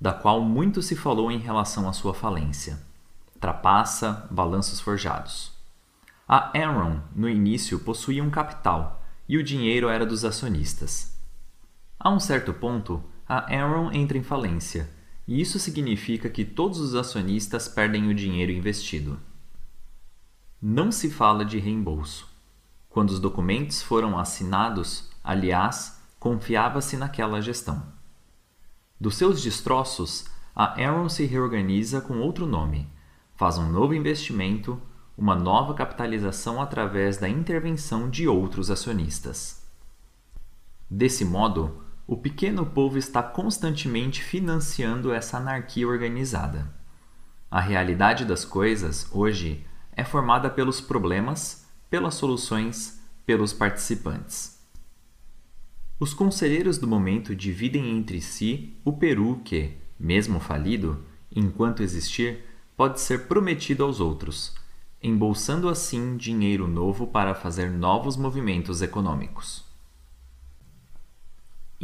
da 0.00 0.12
qual 0.12 0.40
muito 0.40 0.82
se 0.82 0.96
falou 0.96 1.30
em 1.30 1.38
relação 1.38 1.88
à 1.88 1.92
sua 1.92 2.12
falência. 2.12 2.82
Trapaça, 3.38 4.26
balanços 4.28 4.80
forjados. 4.80 5.52
A 6.28 6.50
Enron, 6.52 6.98
no 7.14 7.28
início, 7.28 7.78
possuía 7.78 8.24
um 8.24 8.30
capital 8.30 9.04
e 9.28 9.38
o 9.38 9.44
dinheiro 9.44 9.88
era 9.88 10.04
dos 10.04 10.24
acionistas. 10.24 11.11
A 12.04 12.10
um 12.10 12.18
certo 12.18 12.52
ponto, 12.52 13.00
a 13.28 13.46
Enron 13.54 13.92
entra 13.92 14.18
em 14.18 14.24
falência, 14.24 14.90
e 15.24 15.40
isso 15.40 15.60
significa 15.60 16.28
que 16.28 16.44
todos 16.44 16.80
os 16.80 16.96
acionistas 16.96 17.68
perdem 17.68 18.08
o 18.08 18.14
dinheiro 18.14 18.50
investido. 18.50 19.20
Não 20.60 20.90
se 20.90 21.08
fala 21.08 21.44
de 21.44 21.60
reembolso. 21.60 22.28
Quando 22.88 23.10
os 23.10 23.20
documentos 23.20 23.80
foram 23.80 24.18
assinados, 24.18 25.08
aliás, 25.22 26.02
confiava-se 26.18 26.96
naquela 26.96 27.40
gestão. 27.40 27.80
Dos 29.00 29.14
seus 29.14 29.40
destroços, 29.40 30.24
a 30.56 30.74
Enron 30.82 31.08
se 31.08 31.24
reorganiza 31.24 32.00
com 32.00 32.18
outro 32.18 32.46
nome, 32.46 32.88
faz 33.36 33.58
um 33.58 33.70
novo 33.70 33.94
investimento 33.94 34.82
uma 35.16 35.36
nova 35.36 35.72
capitalização 35.72 36.60
através 36.60 37.16
da 37.18 37.28
intervenção 37.28 38.10
de 38.10 38.26
outros 38.26 38.72
acionistas. 38.72 39.62
Desse 40.90 41.24
modo, 41.24 41.81
o 42.06 42.16
pequeno 42.16 42.66
povo 42.66 42.98
está 42.98 43.22
constantemente 43.22 44.22
financiando 44.22 45.12
essa 45.12 45.38
anarquia 45.38 45.86
organizada. 45.86 46.74
A 47.50 47.60
realidade 47.60 48.24
das 48.24 48.44
coisas, 48.44 49.08
hoje, 49.12 49.64
é 49.92 50.02
formada 50.02 50.50
pelos 50.50 50.80
problemas, 50.80 51.68
pelas 51.88 52.14
soluções, 52.14 53.00
pelos 53.24 53.52
participantes. 53.52 54.60
Os 56.00 56.12
conselheiros 56.12 56.78
do 56.78 56.88
momento 56.88 57.36
dividem 57.36 57.96
entre 57.96 58.20
si 58.20 58.76
o 58.84 58.92
Peru 58.92 59.40
que, 59.44 59.76
mesmo 59.98 60.40
falido, 60.40 61.04
enquanto 61.30 61.82
existir, 61.82 62.44
pode 62.76 63.00
ser 63.00 63.28
prometido 63.28 63.84
aos 63.84 64.00
outros, 64.00 64.54
embolsando 65.00 65.68
assim 65.68 66.16
dinheiro 66.16 66.66
novo 66.66 67.06
para 67.06 67.34
fazer 67.34 67.70
novos 67.70 68.16
movimentos 68.16 68.82
econômicos. 68.82 69.71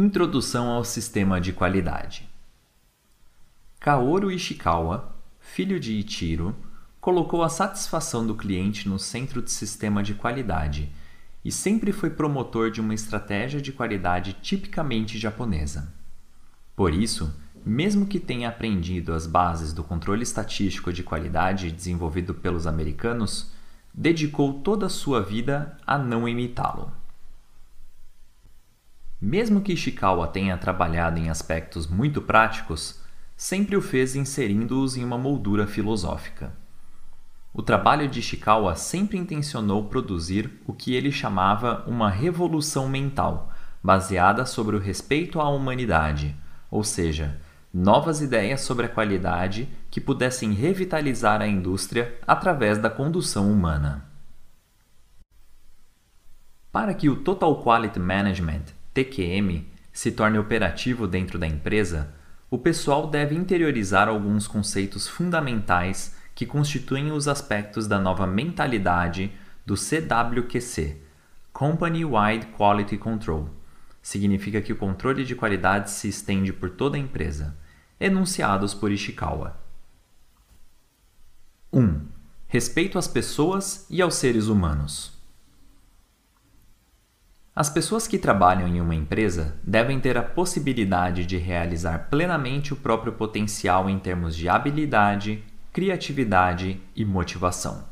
Introdução 0.01 0.69
ao 0.69 0.85
sistema 0.85 1.41
de 1.41 1.53
qualidade. 1.53 2.31
Kaoru 3.81 4.31
Ishikawa, 4.31 5.13
filho 5.41 5.81
de 5.81 5.93
Ichiro, 5.95 6.55
colocou 7.01 7.43
a 7.43 7.49
satisfação 7.49 8.25
do 8.25 8.37
cliente 8.37 8.89
no 8.89 8.97
centro 8.97 9.43
do 9.43 9.51
sistema 9.51 10.01
de 10.01 10.15
qualidade 10.15 10.89
e 11.45 11.51
sempre 11.51 11.91
foi 11.91 12.11
promotor 12.11 12.71
de 12.71 12.81
uma 12.81 12.95
estratégia 12.95 13.61
de 13.61 13.73
qualidade 13.73 14.35
tipicamente 14.35 15.19
japonesa. 15.19 15.93
Por 16.77 16.95
isso, 16.95 17.35
mesmo 17.67 18.07
que 18.07 18.21
tenha 18.21 18.51
aprendido 18.51 19.13
as 19.13 19.27
bases 19.27 19.73
do 19.73 19.83
controle 19.83 20.23
estatístico 20.23 20.93
de 20.93 21.03
qualidade 21.03 21.73
desenvolvido 21.73 22.33
pelos 22.33 22.69
americanos, 22.69 23.51
dedicou 23.93 24.61
toda 24.61 24.87
a 24.87 24.91
sua 24.91 25.21
vida 25.21 25.77
a 25.85 25.99
não 25.99 26.29
imitá-lo. 26.29 26.98
Mesmo 29.21 29.61
que 29.61 29.73
Ishikawa 29.73 30.29
tenha 30.29 30.57
trabalhado 30.57 31.19
em 31.19 31.29
aspectos 31.29 31.89
muito 31.89 32.23
práticos, 32.23 33.01
sempre 33.37 33.77
o 33.77 33.83
fez 33.83 34.15
inserindo-os 34.15 34.97
em 34.97 35.05
uma 35.05 35.19
moldura 35.19 35.67
filosófica. 35.67 36.53
O 37.53 37.61
trabalho 37.61 38.07
de 38.07 38.21
Ishikawa 38.21 38.77
sempre 38.77 39.19
intencionou 39.19 39.87
produzir 39.87 40.61
o 40.65 40.73
que 40.73 40.95
ele 40.95 41.11
chamava 41.11 41.83
uma 41.89 42.09
revolução 42.09 42.89
mental, 42.89 43.53
baseada 43.83 44.47
sobre 44.47 44.77
o 44.77 44.79
respeito 44.79 45.41
à 45.41 45.49
humanidade, 45.49 46.37
ou 46.71 46.85
seja, 46.85 47.41
novas 47.75 48.21
ideias 48.21 48.61
sobre 48.61 48.87
a 48.87 48.89
qualidade 48.89 49.69
que 49.91 50.01
pudessem 50.01 50.53
revitalizar 50.53 51.43
a 51.43 51.49
indústria 51.49 52.17
através 52.25 52.79
da 52.79 52.89
condução 52.89 53.51
humana. 53.51 54.07
Para 56.71 56.95
que 56.95 57.09
o 57.09 57.17
Total 57.17 57.61
Quality 57.61 57.99
Management, 57.99 58.78
TQM, 59.05 59.65
se 59.93 60.11
torne 60.11 60.39
operativo 60.39 61.07
dentro 61.07 61.39
da 61.39 61.47
empresa, 61.47 62.15
o 62.51 62.59
pessoal 62.59 63.09
deve 63.09 63.35
interiorizar 63.35 64.09
alguns 64.09 64.47
conceitos 64.47 65.07
fundamentais 65.07 66.17
que 66.35 66.47
constituem 66.47 67.13
os 67.13 67.29
aspectos 67.29 67.87
da 67.87 67.99
nova 67.99 68.27
mentalidade 68.27 69.33
do 69.67 69.75
CWQC 69.75 71.03
Company-Wide 71.53 72.47
Quality 72.57 72.97
Control. 72.97 73.51
Significa 74.01 74.63
que 74.63 74.73
o 74.73 74.77
controle 74.77 75.25
de 75.25 75.35
qualidade 75.35 75.91
se 75.91 76.09
estende 76.09 76.53
por 76.53 76.71
toda 76.71 76.97
a 76.97 77.01
empresa. 77.01 77.57
Enunciados 78.01 78.73
por 78.73 78.91
Ishikawa. 78.91 79.61
1. 81.73 82.01
Respeito 82.47 82.99
às 82.99 83.09
pessoas 83.09 83.87
e 83.91 84.01
aos 84.01 84.15
seres 84.15 84.47
humanos. 84.47 85.18
As 87.59 87.69
pessoas 87.69 88.07
que 88.07 88.21
trabalham 88.21 88.69
em 88.69 88.81
uma 88.81 88.95
empresa 88.95 89.59
devem 89.65 89.99
ter 89.99 90.17
a 90.17 90.23
possibilidade 90.23 91.27
de 91.27 91.37
realizar 91.39 92.07
plenamente 92.09 92.73
o 92.73 92.77
próprio 92.77 93.15
potencial 93.15 93.91
em 93.91 93.99
termos 93.99 94.37
de 94.37 94.49
habilidade, 94.49 95.45
criatividade 95.73 96.81
e 96.95 97.05
motivação. 97.05 97.85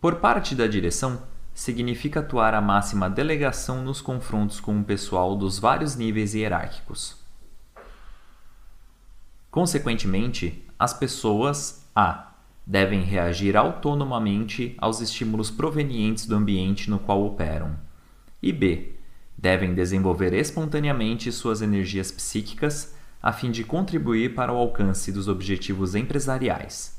Por 0.00 0.20
parte 0.20 0.54
da 0.54 0.68
direção, 0.68 1.20
significa 1.52 2.20
atuar 2.20 2.54
a 2.54 2.60
máxima 2.60 3.10
delegação 3.10 3.82
nos 3.82 4.00
confrontos 4.00 4.60
com 4.60 4.78
o 4.78 4.84
pessoal 4.84 5.34
dos 5.34 5.58
vários 5.58 5.96
níveis 5.96 6.34
hierárquicos. 6.34 7.16
Consequentemente, 9.50 10.64
as 10.78 10.94
pessoas 10.94 11.84
a 11.92 12.27
devem 12.68 13.00
reagir 13.00 13.56
autonomamente 13.56 14.76
aos 14.76 15.00
estímulos 15.00 15.50
provenientes 15.50 16.26
do 16.26 16.36
ambiente 16.36 16.90
no 16.90 16.98
qual 16.98 17.24
operam. 17.24 17.74
E 18.42 18.52
B. 18.52 18.92
Devem 19.38 19.74
desenvolver 19.74 20.34
espontaneamente 20.34 21.32
suas 21.32 21.62
energias 21.62 22.12
psíquicas 22.12 22.94
a 23.22 23.32
fim 23.32 23.50
de 23.50 23.64
contribuir 23.64 24.34
para 24.34 24.52
o 24.52 24.56
alcance 24.58 25.10
dos 25.10 25.28
objetivos 25.28 25.94
empresariais. 25.94 26.94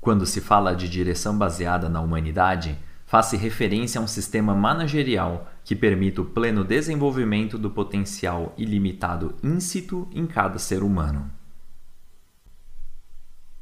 Quando 0.00 0.24
se 0.24 0.40
fala 0.40 0.74
de 0.74 0.88
direção 0.88 1.36
baseada 1.36 1.90
na 1.90 2.00
humanidade, 2.00 2.78
faz-se 3.04 3.36
referência 3.36 4.00
a 4.00 4.04
um 4.04 4.08
sistema 4.08 4.54
managerial 4.54 5.52
que 5.64 5.76
permita 5.76 6.22
o 6.22 6.24
pleno 6.24 6.64
desenvolvimento 6.64 7.58
do 7.58 7.70
potencial 7.70 8.54
ilimitado 8.56 9.34
íncito 9.42 10.08
em 10.12 10.26
cada 10.26 10.58
ser 10.58 10.82
humano. 10.82 11.30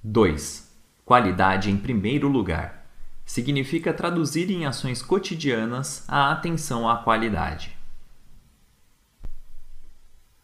2. 0.04 0.69
Qualidade 1.10 1.72
em 1.72 1.76
primeiro 1.76 2.28
lugar. 2.28 2.86
Significa 3.26 3.92
traduzir 3.92 4.48
em 4.48 4.64
ações 4.64 5.02
cotidianas 5.02 6.04
a 6.06 6.30
atenção 6.30 6.88
à 6.88 6.98
qualidade. 6.98 7.76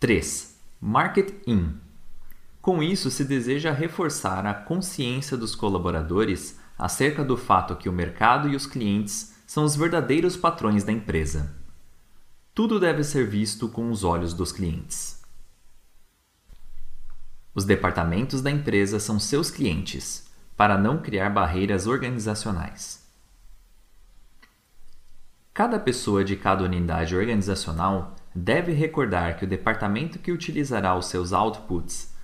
3. 0.01 0.59
Market 0.81 1.35
in. 1.47 1.77
Com 2.61 2.83
isso, 2.83 3.13
se 3.13 3.25
deseja 3.25 3.71
reforçar 3.71 4.45
a 4.45 4.53
consciência 4.53 5.37
dos 5.37 5.55
colaboradores 5.55 6.59
acerca 6.77 7.25
do 7.25 7.37
fato 7.37 7.77
que 7.77 7.89
o 7.89 7.93
mercado 7.93 8.49
e 8.49 8.57
os 8.57 8.67
clientes 8.67 9.37
são 9.47 9.63
os 9.63 9.77
verdadeiros 9.77 10.37
patrões 10.37 10.83
da 10.83 10.91
empresa. 10.91 11.55
Tudo 12.53 12.81
deve 12.81 13.05
ser 13.05 13.29
visto 13.29 13.69
com 13.69 13.89
os 13.89 14.03
olhos 14.03 14.35
dos 14.35 14.51
clientes. 14.51 15.23
Os 17.55 17.65
departamentos 17.65 18.43
da 18.43 18.51
empresa 18.51 18.99
são 18.99 19.21
seus 19.21 19.49
clientes 19.49 20.26
para 20.57 20.79
não 20.79 20.99
criar 20.99 21.31
barreiras 21.31 21.87
organizacionais. 21.87 23.05
Cada 25.53 25.79
pessoa 25.79 26.25
de 26.25 26.37
cada 26.37 26.65
unidade 26.65 27.15
organizacional 27.15 28.15
deve 28.35 28.73
recordar 28.73 29.37
que 29.37 29.45
o 29.45 29.49
departamento 29.49 30.19
que 30.19 30.33
utilizará 30.33 30.95
os 30.97 31.07
seus 31.07 31.33
outputs 31.33 32.15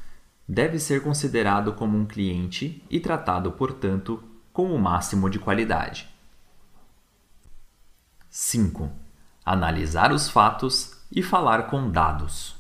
deve 0.49 0.79
ser 0.79 1.03
considerado 1.03 1.73
como 1.73 1.97
um 1.97 2.07
cliente 2.07 2.85
e 2.91 3.01
tratado, 3.01 3.53
portanto, 3.53 4.23
com 4.53 4.75
o 4.75 4.79
máximo 4.79 5.31
de 5.31 5.39
qualidade. 5.39 6.09
5. 8.29 8.91
Analisar 9.45 10.13
os 10.13 10.29
fatos 10.29 10.99
e 11.11 11.23
falar 11.23 11.69
com 11.69 11.91
dados. 11.91 12.57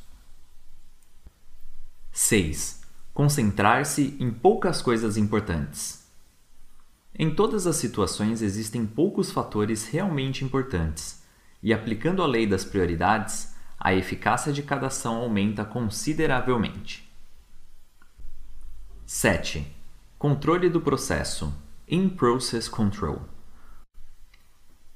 6 2.10 2.81
concentrar-se 3.12 4.16
em 4.18 4.30
poucas 4.30 4.80
coisas 4.80 5.16
importantes. 5.16 6.10
Em 7.14 7.34
todas 7.34 7.66
as 7.66 7.76
situações 7.76 8.40
existem 8.40 8.86
poucos 8.86 9.30
fatores 9.30 9.86
realmente 9.86 10.44
importantes, 10.44 11.22
e 11.62 11.72
aplicando 11.72 12.22
a 12.22 12.26
lei 12.26 12.46
das 12.46 12.64
prioridades, 12.64 13.54
a 13.78 13.94
eficácia 13.94 14.52
de 14.52 14.62
cada 14.62 14.86
ação 14.86 15.16
aumenta 15.16 15.64
consideravelmente. 15.64 17.10
7. 19.04 19.70
Controle 20.18 20.70
do 20.70 20.80
processo 20.80 21.54
In-Process 21.86 22.68
Control. 22.68 23.20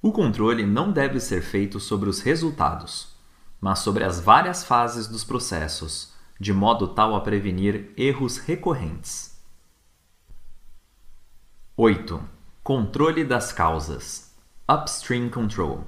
O 0.00 0.10
controle 0.10 0.64
não 0.64 0.90
deve 0.90 1.20
ser 1.20 1.42
feito 1.42 1.78
sobre 1.78 2.08
os 2.08 2.20
resultados, 2.20 3.08
mas 3.60 3.80
sobre 3.80 4.04
as 4.04 4.20
várias 4.20 4.64
fases 4.64 5.06
dos 5.06 5.24
processos 5.24 6.15
de 6.38 6.52
modo 6.52 6.88
tal 6.88 7.14
a 7.14 7.20
prevenir 7.20 7.92
erros 7.96 8.38
recorrentes. 8.38 9.40
8. 11.76 12.20
Controle 12.62 13.24
das 13.24 13.52
causas. 13.52 14.34
Upstream 14.68 15.28
Control. 15.28 15.84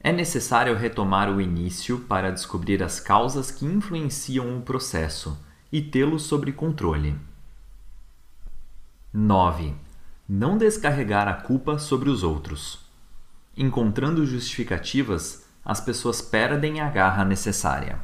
É 0.00 0.12
necessário 0.12 0.76
retomar 0.76 1.30
o 1.30 1.40
início 1.40 2.00
para 2.00 2.30
descobrir 2.30 2.82
as 2.82 3.00
causas 3.00 3.50
que 3.50 3.64
influenciam 3.64 4.58
o 4.58 4.62
processo 4.62 5.38
e 5.72 5.82
tê-lo 5.82 6.18
sob 6.18 6.52
controle. 6.52 7.18
9. 9.12 9.74
Não 10.28 10.58
descarregar 10.58 11.26
a 11.28 11.34
culpa 11.34 11.78
sobre 11.78 12.10
os 12.10 12.22
outros. 12.22 12.80
Encontrando 13.56 14.26
justificativas, 14.26 15.46
as 15.64 15.80
pessoas 15.80 16.20
perdem 16.20 16.80
a 16.80 16.88
garra 16.90 17.24
necessária. 17.24 18.00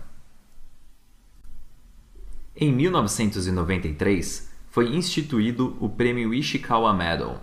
Em 2.54 2.70
1993, 2.70 4.52
foi 4.68 4.94
instituído 4.94 5.74
o 5.80 5.88
Prêmio 5.88 6.34
Ishikawa 6.34 6.92
Medal 6.92 7.42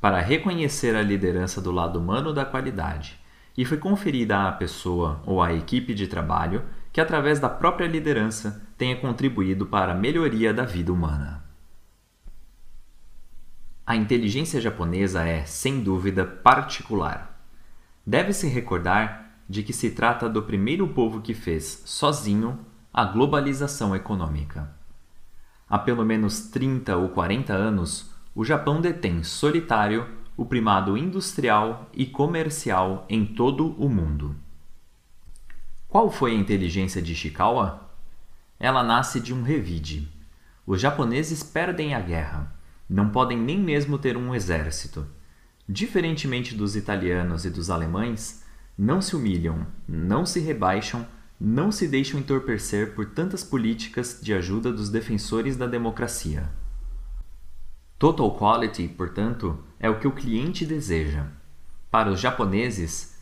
para 0.00 0.20
reconhecer 0.20 0.96
a 0.96 1.02
liderança 1.02 1.60
do 1.60 1.70
lado 1.70 2.00
humano 2.00 2.32
da 2.32 2.44
qualidade 2.44 3.20
e 3.56 3.64
foi 3.64 3.78
conferida 3.78 4.48
à 4.48 4.52
pessoa 4.52 5.22
ou 5.24 5.40
à 5.40 5.52
equipe 5.52 5.94
de 5.94 6.08
trabalho 6.08 6.64
que, 6.92 7.00
através 7.00 7.38
da 7.38 7.48
própria 7.48 7.86
liderança, 7.86 8.68
tenha 8.76 8.96
contribuído 8.96 9.64
para 9.64 9.92
a 9.92 9.96
melhoria 9.96 10.52
da 10.52 10.64
vida 10.64 10.92
humana. 10.92 11.44
A 13.86 13.94
inteligência 13.94 14.60
japonesa 14.60 15.24
é, 15.24 15.44
sem 15.44 15.84
dúvida, 15.84 16.24
particular. 16.24 17.40
Deve-se 18.04 18.48
recordar 18.48 19.40
de 19.48 19.62
que 19.62 19.72
se 19.72 19.90
trata 19.90 20.28
do 20.28 20.42
primeiro 20.42 20.88
povo 20.88 21.20
que 21.20 21.32
fez, 21.32 21.82
sozinho, 21.86 22.58
a 22.98 23.04
globalização 23.04 23.94
econômica. 23.94 24.74
Há 25.68 25.78
pelo 25.78 26.04
menos 26.04 26.48
30 26.48 26.96
ou 26.96 27.10
40 27.10 27.52
anos, 27.52 28.10
o 28.34 28.44
Japão 28.44 28.80
detém 28.80 29.22
solitário 29.22 30.04
o 30.36 30.44
primado 30.44 30.98
industrial 30.98 31.88
e 31.94 32.04
comercial 32.04 33.06
em 33.08 33.24
todo 33.24 33.68
o 33.80 33.88
mundo. 33.88 34.34
Qual 35.86 36.10
foi 36.10 36.32
a 36.32 36.34
inteligência 36.40 37.00
de 37.00 37.12
Ishikawa? 37.12 37.88
Ela 38.58 38.82
nasce 38.82 39.20
de 39.20 39.32
um 39.32 39.44
revide. 39.44 40.12
Os 40.66 40.80
japoneses 40.80 41.40
perdem 41.40 41.94
a 41.94 42.00
guerra. 42.00 42.52
Não 42.90 43.10
podem 43.10 43.38
nem 43.38 43.60
mesmo 43.60 43.96
ter 43.96 44.16
um 44.16 44.34
exército. 44.34 45.06
Diferentemente 45.68 46.52
dos 46.52 46.74
italianos 46.74 47.44
e 47.44 47.50
dos 47.50 47.70
alemães, 47.70 48.44
não 48.76 49.00
se 49.00 49.14
humilham, 49.14 49.68
não 49.86 50.26
se 50.26 50.40
rebaixam 50.40 51.06
não 51.40 51.70
se 51.70 51.86
deixam 51.86 52.18
entorpecer 52.18 52.94
por 52.94 53.06
tantas 53.06 53.44
políticas 53.44 54.18
de 54.20 54.34
ajuda 54.34 54.72
dos 54.72 54.90
defensores 54.90 55.56
da 55.56 55.66
democracia. 55.66 56.50
Total 57.96 58.36
Quality, 58.36 58.88
portanto, 58.88 59.58
é 59.78 59.88
o 59.88 60.00
que 60.00 60.08
o 60.08 60.12
cliente 60.12 60.66
deseja. 60.66 61.26
Para 61.90 62.10
os 62.10 62.20
japoneses, 62.20 63.16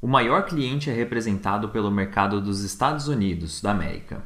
o 0.00 0.06
maior 0.06 0.46
cliente 0.46 0.88
é 0.88 0.94
representado 0.94 1.68
pelo 1.68 1.90
mercado 1.90 2.40
dos 2.40 2.62
Estados 2.62 3.06
Unidos 3.06 3.60
da 3.60 3.70
América. 3.70 4.24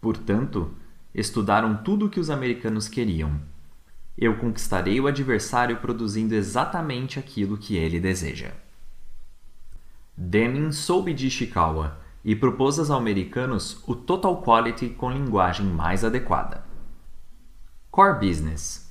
Portanto, 0.00 0.74
estudaram 1.14 1.76
tudo 1.78 2.06
o 2.06 2.10
que 2.10 2.20
os 2.20 2.28
americanos 2.28 2.86
queriam. 2.86 3.40
Eu 4.16 4.36
conquistarei 4.36 5.00
o 5.00 5.06
adversário 5.06 5.78
produzindo 5.78 6.34
exatamente 6.34 7.18
aquilo 7.18 7.56
que 7.56 7.76
ele 7.76 7.98
deseja. 7.98 8.52
Deming 10.16 10.70
soube 10.70 11.14
de 11.14 11.26
Ishikawa 11.26 12.03
e 12.24 12.34
propôs 12.34 12.78
aos 12.78 12.90
americanos 12.90 13.82
o 13.86 13.94
Total 13.94 14.42
Quality 14.42 14.90
com 14.90 15.10
linguagem 15.10 15.66
mais 15.66 16.04
adequada. 16.04 16.64
Core 17.90 18.26
Business 18.26 18.84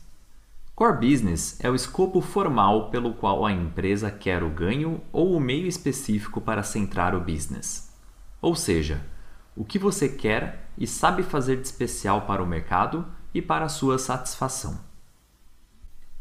Core 0.75 0.97
Business 0.97 1.59
é 1.59 1.69
o 1.69 1.75
escopo 1.75 2.19
formal 2.19 2.89
pelo 2.89 3.13
qual 3.13 3.45
a 3.45 3.51
empresa 3.51 4.09
quer 4.09 4.41
o 4.43 4.49
ganho 4.49 5.01
ou 5.11 5.35
o 5.35 5.39
meio 5.39 5.67
específico 5.67 6.41
para 6.41 6.63
centrar 6.63 7.13
o 7.13 7.21
business. 7.21 7.93
Ou 8.41 8.55
seja, 8.55 9.05
o 9.55 9.63
que 9.63 9.77
você 9.77 10.09
quer 10.09 10.67
e 10.75 10.87
sabe 10.87 11.21
fazer 11.21 11.57
de 11.57 11.67
especial 11.67 12.21
para 12.21 12.41
o 12.41 12.47
mercado 12.47 13.05
e 13.33 13.41
para 13.41 13.65
a 13.65 13.69
sua 13.69 13.99
satisfação. 13.99 14.79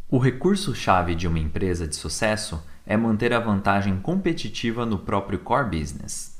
O 0.07 0.19
recurso-chave 0.19 1.15
de 1.15 1.27
uma 1.27 1.39
empresa 1.39 1.89
de 1.89 1.97
sucesso 1.97 2.63
é 2.85 2.95
manter 2.95 3.33
a 3.33 3.41
vantagem 3.41 3.99
competitiva 4.01 4.85
no 4.85 4.99
próprio 4.99 5.39
core 5.39 5.79
business. 5.79 6.32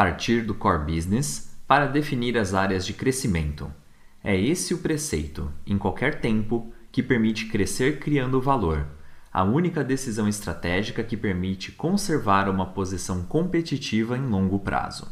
Partir 0.00 0.40
do 0.46 0.54
core 0.54 0.94
business 0.94 1.54
para 1.68 1.84
definir 1.84 2.38
as 2.38 2.54
áreas 2.54 2.86
de 2.86 2.94
crescimento. 2.94 3.70
É 4.24 4.34
esse 4.34 4.72
o 4.72 4.78
preceito, 4.78 5.52
em 5.66 5.76
qualquer 5.76 6.22
tempo, 6.22 6.72
que 6.90 7.02
permite 7.02 7.48
crescer 7.48 7.98
criando 7.98 8.40
valor, 8.40 8.86
a 9.30 9.44
única 9.44 9.84
decisão 9.84 10.26
estratégica 10.26 11.04
que 11.04 11.18
permite 11.18 11.72
conservar 11.72 12.48
uma 12.48 12.64
posição 12.64 13.26
competitiva 13.26 14.16
em 14.16 14.26
longo 14.26 14.58
prazo. 14.60 15.06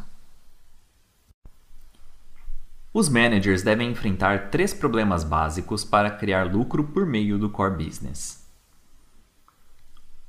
Os 2.91 3.11
managers 3.11 3.63
devem 3.63 3.91
enfrentar 3.91 4.49
três 4.49 4.73
problemas 4.73 5.23
básicos 5.23 5.85
para 5.85 6.11
criar 6.11 6.51
lucro 6.51 6.83
por 6.83 7.05
meio 7.05 7.39
do 7.39 7.51
core 7.51 7.85
business. 7.85 8.43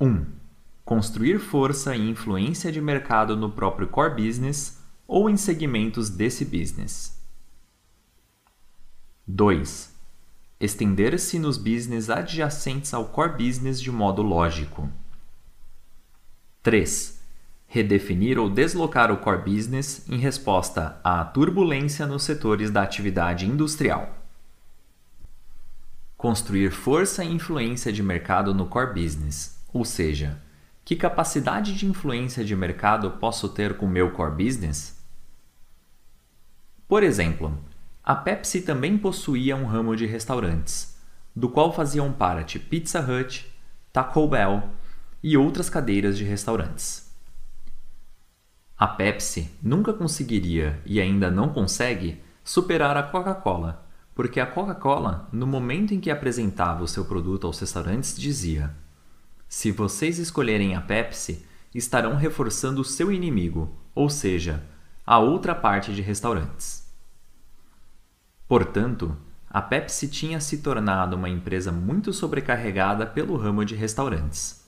1. 0.01 0.05
Um, 0.05 0.39
construir 0.90 1.38
força 1.38 1.96
e 1.96 2.10
influência 2.10 2.72
de 2.72 2.82
mercado 2.82 3.38
no 3.38 3.52
próprio 3.52 3.88
core 3.88 4.26
business 4.26 4.82
ou 5.08 5.30
em 5.30 5.38
segmentos 5.38 6.10
desse 6.10 6.44
business. 6.44 7.16
2. 9.28 9.94
Estender-se 10.60 11.38
nos 11.38 11.60
business 11.60 12.10
adjacentes 12.10 12.92
ao 12.92 13.06
core 13.06 13.34
business 13.34 13.80
de 13.80 13.92
modo 13.92 14.24
lógico. 14.24 14.90
3. 16.64 17.22
Redefinir 17.68 18.40
ou 18.40 18.50
deslocar 18.50 19.12
o 19.12 19.18
core 19.18 19.44
business 19.44 20.10
em 20.10 20.18
resposta 20.18 21.00
à 21.04 21.24
turbulência 21.24 22.08
nos 22.08 22.24
setores 22.24 22.72
da 22.72 22.82
atividade 22.82 23.46
industrial. 23.46 24.18
Construir 26.18 26.72
força 26.72 27.24
e 27.24 27.32
influência 27.32 27.94
de 27.94 28.02
mercado 28.02 28.56
no 28.56 28.66
core 28.66 29.00
business 29.00 29.60
ou 29.72 29.86
seja, 29.86 30.42
que 30.90 30.96
capacidade 30.96 31.76
de 31.76 31.86
influência 31.86 32.44
de 32.44 32.56
mercado 32.56 33.12
posso 33.12 33.48
ter 33.50 33.78
com 33.78 33.86
meu 33.86 34.10
core 34.10 34.44
business? 34.44 35.00
Por 36.88 37.04
exemplo, 37.04 37.56
a 38.04 38.16
Pepsi 38.16 38.64
também 38.64 38.98
possuía 38.98 39.56
um 39.56 39.68
ramo 39.68 39.96
de 39.96 40.08
restaurantes, 40.08 41.00
do 41.36 41.48
qual 41.48 41.72
faziam 41.72 42.12
parte 42.12 42.58
Pizza 42.58 43.02
Hut, 43.02 43.48
Taco 43.94 44.28
Bell 44.28 44.64
e 45.22 45.38
outras 45.38 45.70
cadeiras 45.70 46.18
de 46.18 46.24
restaurantes. 46.24 47.14
A 48.76 48.88
Pepsi 48.88 49.52
nunca 49.62 49.94
conseguiria 49.94 50.82
e 50.88 51.00
ainda 51.00 51.30
não 51.30 51.50
consegue 51.50 52.20
superar 52.44 52.98
a 52.98 53.04
Coca-Cola, 53.04 53.86
porque 54.16 54.40
a 54.40 54.48
Coca-Cola, 54.48 55.30
no 55.32 55.46
momento 55.46 55.94
em 55.94 56.00
que 56.00 56.10
apresentava 56.10 56.84
o 56.84 56.88
seu 56.88 57.06
produto 57.06 57.46
aos 57.46 57.60
restaurantes, 57.60 58.18
dizia: 58.18 58.74
se 59.50 59.72
vocês 59.72 60.20
escolherem 60.20 60.76
a 60.76 60.82
Pepsi, 60.82 61.43
estarão 61.74 62.16
reforçando 62.16 62.82
o 62.82 62.86
seu 62.86 63.12
inimigo, 63.12 63.76
ou 63.95 64.08
seja, 64.08 64.64
a 65.06 65.18
outra 65.18 65.56
parte 65.56 65.93
de 65.93 66.04
restaurantes. 66.04 66.88
Portanto, 68.47 69.18
a 69.50 69.60
Pepsi 69.60 70.08
tinha 70.08 70.39
se 70.39 70.60
tornado 70.60 71.16
uma 71.16 71.28
empresa 71.28 71.72
muito 71.72 72.14
sobrecarregada 72.14 73.08
pelo 73.08 73.36
ramo 73.38 73.66
de 73.66 73.74
restaurantes. 73.74 74.64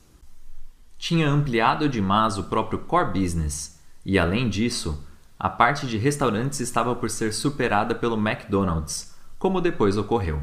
Tinha 0.97 1.29
ampliado 1.29 1.87
demais 1.87 2.39
o 2.39 2.45
próprio 2.45 2.79
core 2.79 3.21
business 3.21 3.79
e, 4.03 4.17
além 4.17 4.49
disso, 4.49 5.07
a 5.37 5.47
parte 5.49 5.85
de 5.85 5.97
restaurantes 5.97 6.59
estava 6.59 6.95
por 6.95 7.09
ser 7.09 7.33
superada 7.33 7.93
pelo 7.93 8.17
McDonald's, 8.17 9.15
como 9.37 9.61
depois 9.61 9.95
ocorreu. 9.95 10.41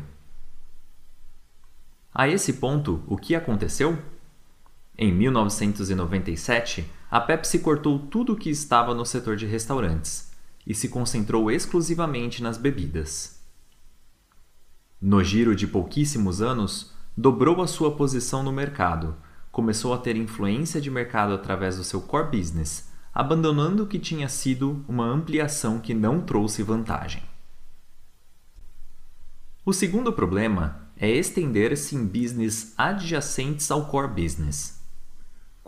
A 2.15 2.29
esse 2.29 2.55
ponto, 2.55 3.03
o 3.07 3.17
que 3.17 3.35
aconteceu? 3.35 3.99
Em 5.01 5.13
1997, 5.13 6.91
a 7.09 7.21
Pepsi 7.21 7.61
cortou 7.61 8.01
tudo 8.01 8.33
o 8.33 8.37
que 8.37 8.51
estava 8.51 8.93
no 8.93 9.07
setor 9.07 9.37
de 9.37 9.47
restaurantes 9.47 10.33
e 10.67 10.75
se 10.75 10.89
concentrou 10.89 11.53
exclusivamente 11.53 12.43
nas 12.43 12.59
bebidas. 12.59 13.41
No 15.01 15.23
giro 15.23 15.55
de 15.55 15.69
pouquíssimos 15.69 16.43
anos, 16.43 16.93
dobrou 17.17 17.63
a 17.63 17.69
sua 17.69 17.95
posição 17.95 18.43
no 18.43 18.51
mercado, 18.51 19.15
começou 19.53 19.95
a 19.95 19.99
ter 19.99 20.17
influência 20.17 20.81
de 20.81 20.91
mercado 20.91 21.33
através 21.33 21.77
do 21.77 21.85
seu 21.85 22.01
core 22.01 22.37
business, 22.37 22.89
abandonando 23.15 23.85
o 23.85 23.87
que 23.87 24.01
tinha 24.01 24.29
sido 24.29 24.85
uma 24.89 25.05
ampliação 25.05 25.79
que 25.79 25.95
não 25.95 26.21
trouxe 26.21 26.61
vantagem. 26.65 27.23
O 29.65 29.73
segundo 29.73 30.13
problema 30.13 30.89
é 30.97 31.09
estender-se 31.09 31.95
em 31.95 32.05
business 32.05 32.75
adjacentes 32.77 33.71
ao 33.71 33.87
core 33.87 34.09
business. 34.09 34.78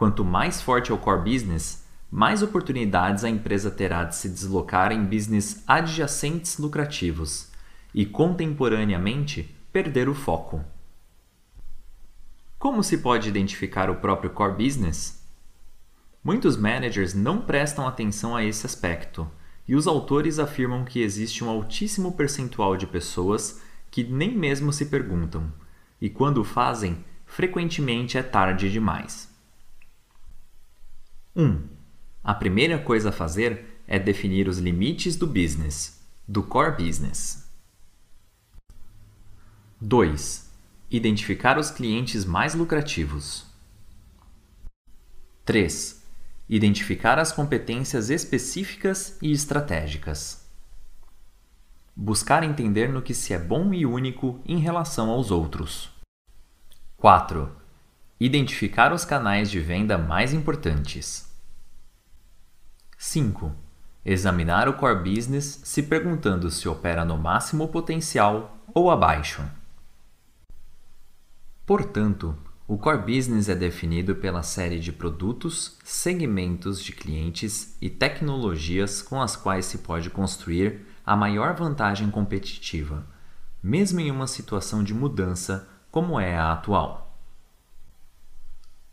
Quanto 0.00 0.24
mais 0.24 0.62
forte 0.62 0.90
é 0.90 0.94
o 0.94 0.96
core 0.96 1.30
business, 1.30 1.84
mais 2.10 2.42
oportunidades 2.42 3.22
a 3.22 3.28
empresa 3.28 3.70
terá 3.70 4.02
de 4.02 4.16
se 4.16 4.30
deslocar 4.30 4.92
em 4.92 5.04
business 5.04 5.62
adjacentes 5.66 6.56
lucrativos 6.56 7.50
e, 7.94 8.06
contemporaneamente, 8.06 9.54
perder 9.70 10.08
o 10.08 10.14
foco. 10.14 10.64
Como 12.58 12.82
se 12.82 12.96
pode 12.96 13.28
identificar 13.28 13.90
o 13.90 13.96
próprio 13.96 14.30
core 14.30 14.64
business? 14.64 15.22
Muitos 16.24 16.56
managers 16.56 17.12
não 17.12 17.42
prestam 17.42 17.86
atenção 17.86 18.34
a 18.34 18.42
esse 18.42 18.64
aspecto, 18.64 19.30
e 19.68 19.74
os 19.74 19.86
autores 19.86 20.38
afirmam 20.38 20.82
que 20.82 21.02
existe 21.02 21.44
um 21.44 21.50
altíssimo 21.50 22.12
percentual 22.12 22.74
de 22.74 22.86
pessoas 22.86 23.60
que 23.90 24.02
nem 24.02 24.34
mesmo 24.34 24.72
se 24.72 24.86
perguntam, 24.86 25.52
e 26.00 26.08
quando 26.08 26.38
o 26.38 26.44
fazem, 26.44 27.04
frequentemente 27.26 28.16
é 28.16 28.22
tarde 28.22 28.72
demais. 28.72 29.29
1. 31.34 31.62
A 32.24 32.34
primeira 32.34 32.78
coisa 32.78 33.10
a 33.10 33.12
fazer 33.12 33.82
é 33.86 33.98
definir 34.00 34.48
os 34.48 34.58
limites 34.58 35.14
do 35.14 35.26
business, 35.26 36.04
do 36.26 36.42
core 36.42 36.84
business. 36.84 37.48
2. 39.80 40.50
Identificar 40.90 41.56
os 41.56 41.70
clientes 41.70 42.24
mais 42.24 42.54
lucrativos. 42.54 43.46
3. 45.44 46.02
Identificar 46.48 47.18
as 47.18 47.30
competências 47.30 48.10
específicas 48.10 49.16
e 49.22 49.30
estratégicas. 49.30 50.50
Buscar 51.94 52.42
entender 52.42 52.88
no 52.88 53.02
que 53.02 53.14
se 53.14 53.32
é 53.32 53.38
bom 53.38 53.72
e 53.72 53.86
único 53.86 54.40
em 54.44 54.58
relação 54.58 55.10
aos 55.10 55.30
outros. 55.30 55.90
4 56.96 57.59
Identificar 58.22 58.92
os 58.92 59.02
canais 59.02 59.50
de 59.50 59.60
venda 59.60 59.96
mais 59.96 60.34
importantes. 60.34 61.26
5. 62.98 63.50
Examinar 64.04 64.68
o 64.68 64.74
core 64.74 65.14
business 65.14 65.62
se 65.64 65.82
perguntando 65.82 66.50
se 66.50 66.68
opera 66.68 67.02
no 67.02 67.16
máximo 67.16 67.66
potencial 67.68 68.58
ou 68.74 68.90
abaixo. 68.90 69.42
Portanto, 71.64 72.36
o 72.68 72.76
core 72.76 72.98
business 72.98 73.48
é 73.48 73.54
definido 73.54 74.14
pela 74.14 74.42
série 74.42 74.78
de 74.78 74.92
produtos, 74.92 75.78
segmentos 75.82 76.84
de 76.84 76.92
clientes 76.92 77.74
e 77.80 77.88
tecnologias 77.88 79.00
com 79.00 79.22
as 79.22 79.34
quais 79.34 79.64
se 79.64 79.78
pode 79.78 80.10
construir 80.10 80.86
a 81.06 81.16
maior 81.16 81.54
vantagem 81.54 82.10
competitiva, 82.10 83.02
mesmo 83.62 83.98
em 83.98 84.10
uma 84.10 84.26
situação 84.26 84.84
de 84.84 84.92
mudança 84.92 85.66
como 85.90 86.20
é 86.20 86.36
a 86.36 86.52
atual. 86.52 87.09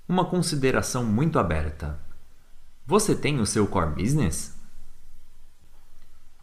Uma 0.10 0.24
consideração 0.24 1.04
muito 1.04 1.38
aberta. 1.38 2.00
Você 2.86 3.14
tem 3.14 3.42
o 3.42 3.46
seu 3.46 3.68
core 3.68 4.02
business? 4.02 4.58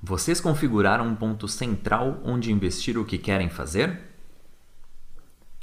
Vocês 0.03 0.39
configuraram 0.39 1.07
um 1.07 1.17
ponto 1.17 1.49
central 1.49 2.21
onde 2.23 2.53
investir 2.53 2.99
o 2.99 3.07
que 3.07 3.17
querem 3.17 3.49
fazer? 3.49 4.03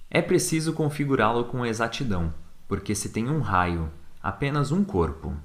É 0.10 0.20
preciso 0.20 0.74
configurá-lo 0.74 1.46
com 1.46 1.64
exatidão, 1.64 2.34
porque 2.68 2.96
se 2.96 3.10
tem 3.10 3.30
um 3.30 3.40
raio, 3.40 3.92
apenas 4.20 4.72
um 4.72 4.84
corpo. 4.84 5.38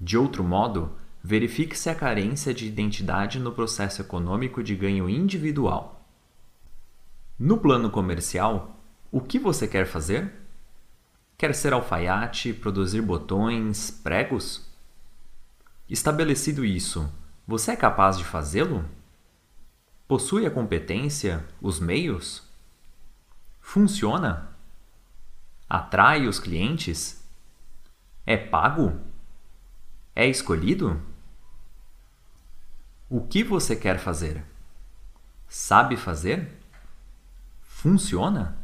De 0.00 0.16
outro 0.16 0.42
modo, 0.42 0.96
verifique-se 1.22 1.90
a 1.90 1.94
carência 1.94 2.54
de 2.54 2.66
identidade 2.66 3.38
no 3.38 3.52
processo 3.52 4.00
econômico 4.00 4.62
de 4.62 4.74
ganho 4.74 5.10
individual. 5.10 6.08
No 7.38 7.58
plano 7.58 7.90
comercial, 7.90 8.80
o 9.12 9.20
que 9.20 9.38
você 9.38 9.68
quer 9.68 9.86
fazer? 9.86 10.45
Quer 11.38 11.54
ser 11.54 11.72
alfaiate, 11.72 12.52
produzir 12.52 13.02
botões, 13.02 13.90
pregos? 13.90 14.66
Estabelecido 15.88 16.64
isso, 16.64 17.12
você 17.46 17.72
é 17.72 17.76
capaz 17.76 18.18
de 18.18 18.24
fazê-lo? 18.24 18.84
Possui 20.08 20.46
a 20.46 20.50
competência, 20.50 21.46
os 21.60 21.78
meios? 21.78 22.42
Funciona? 23.60 24.48
Atrai 25.68 26.26
os 26.26 26.38
clientes? 26.38 27.22
É 28.24 28.36
pago? 28.36 29.00
É 30.14 30.26
escolhido? 30.26 31.00
O 33.08 33.20
que 33.20 33.44
você 33.44 33.76
quer 33.76 33.98
fazer? 33.98 34.44
Sabe 35.48 35.96
fazer? 35.96 36.56
funciona? 37.86 38.56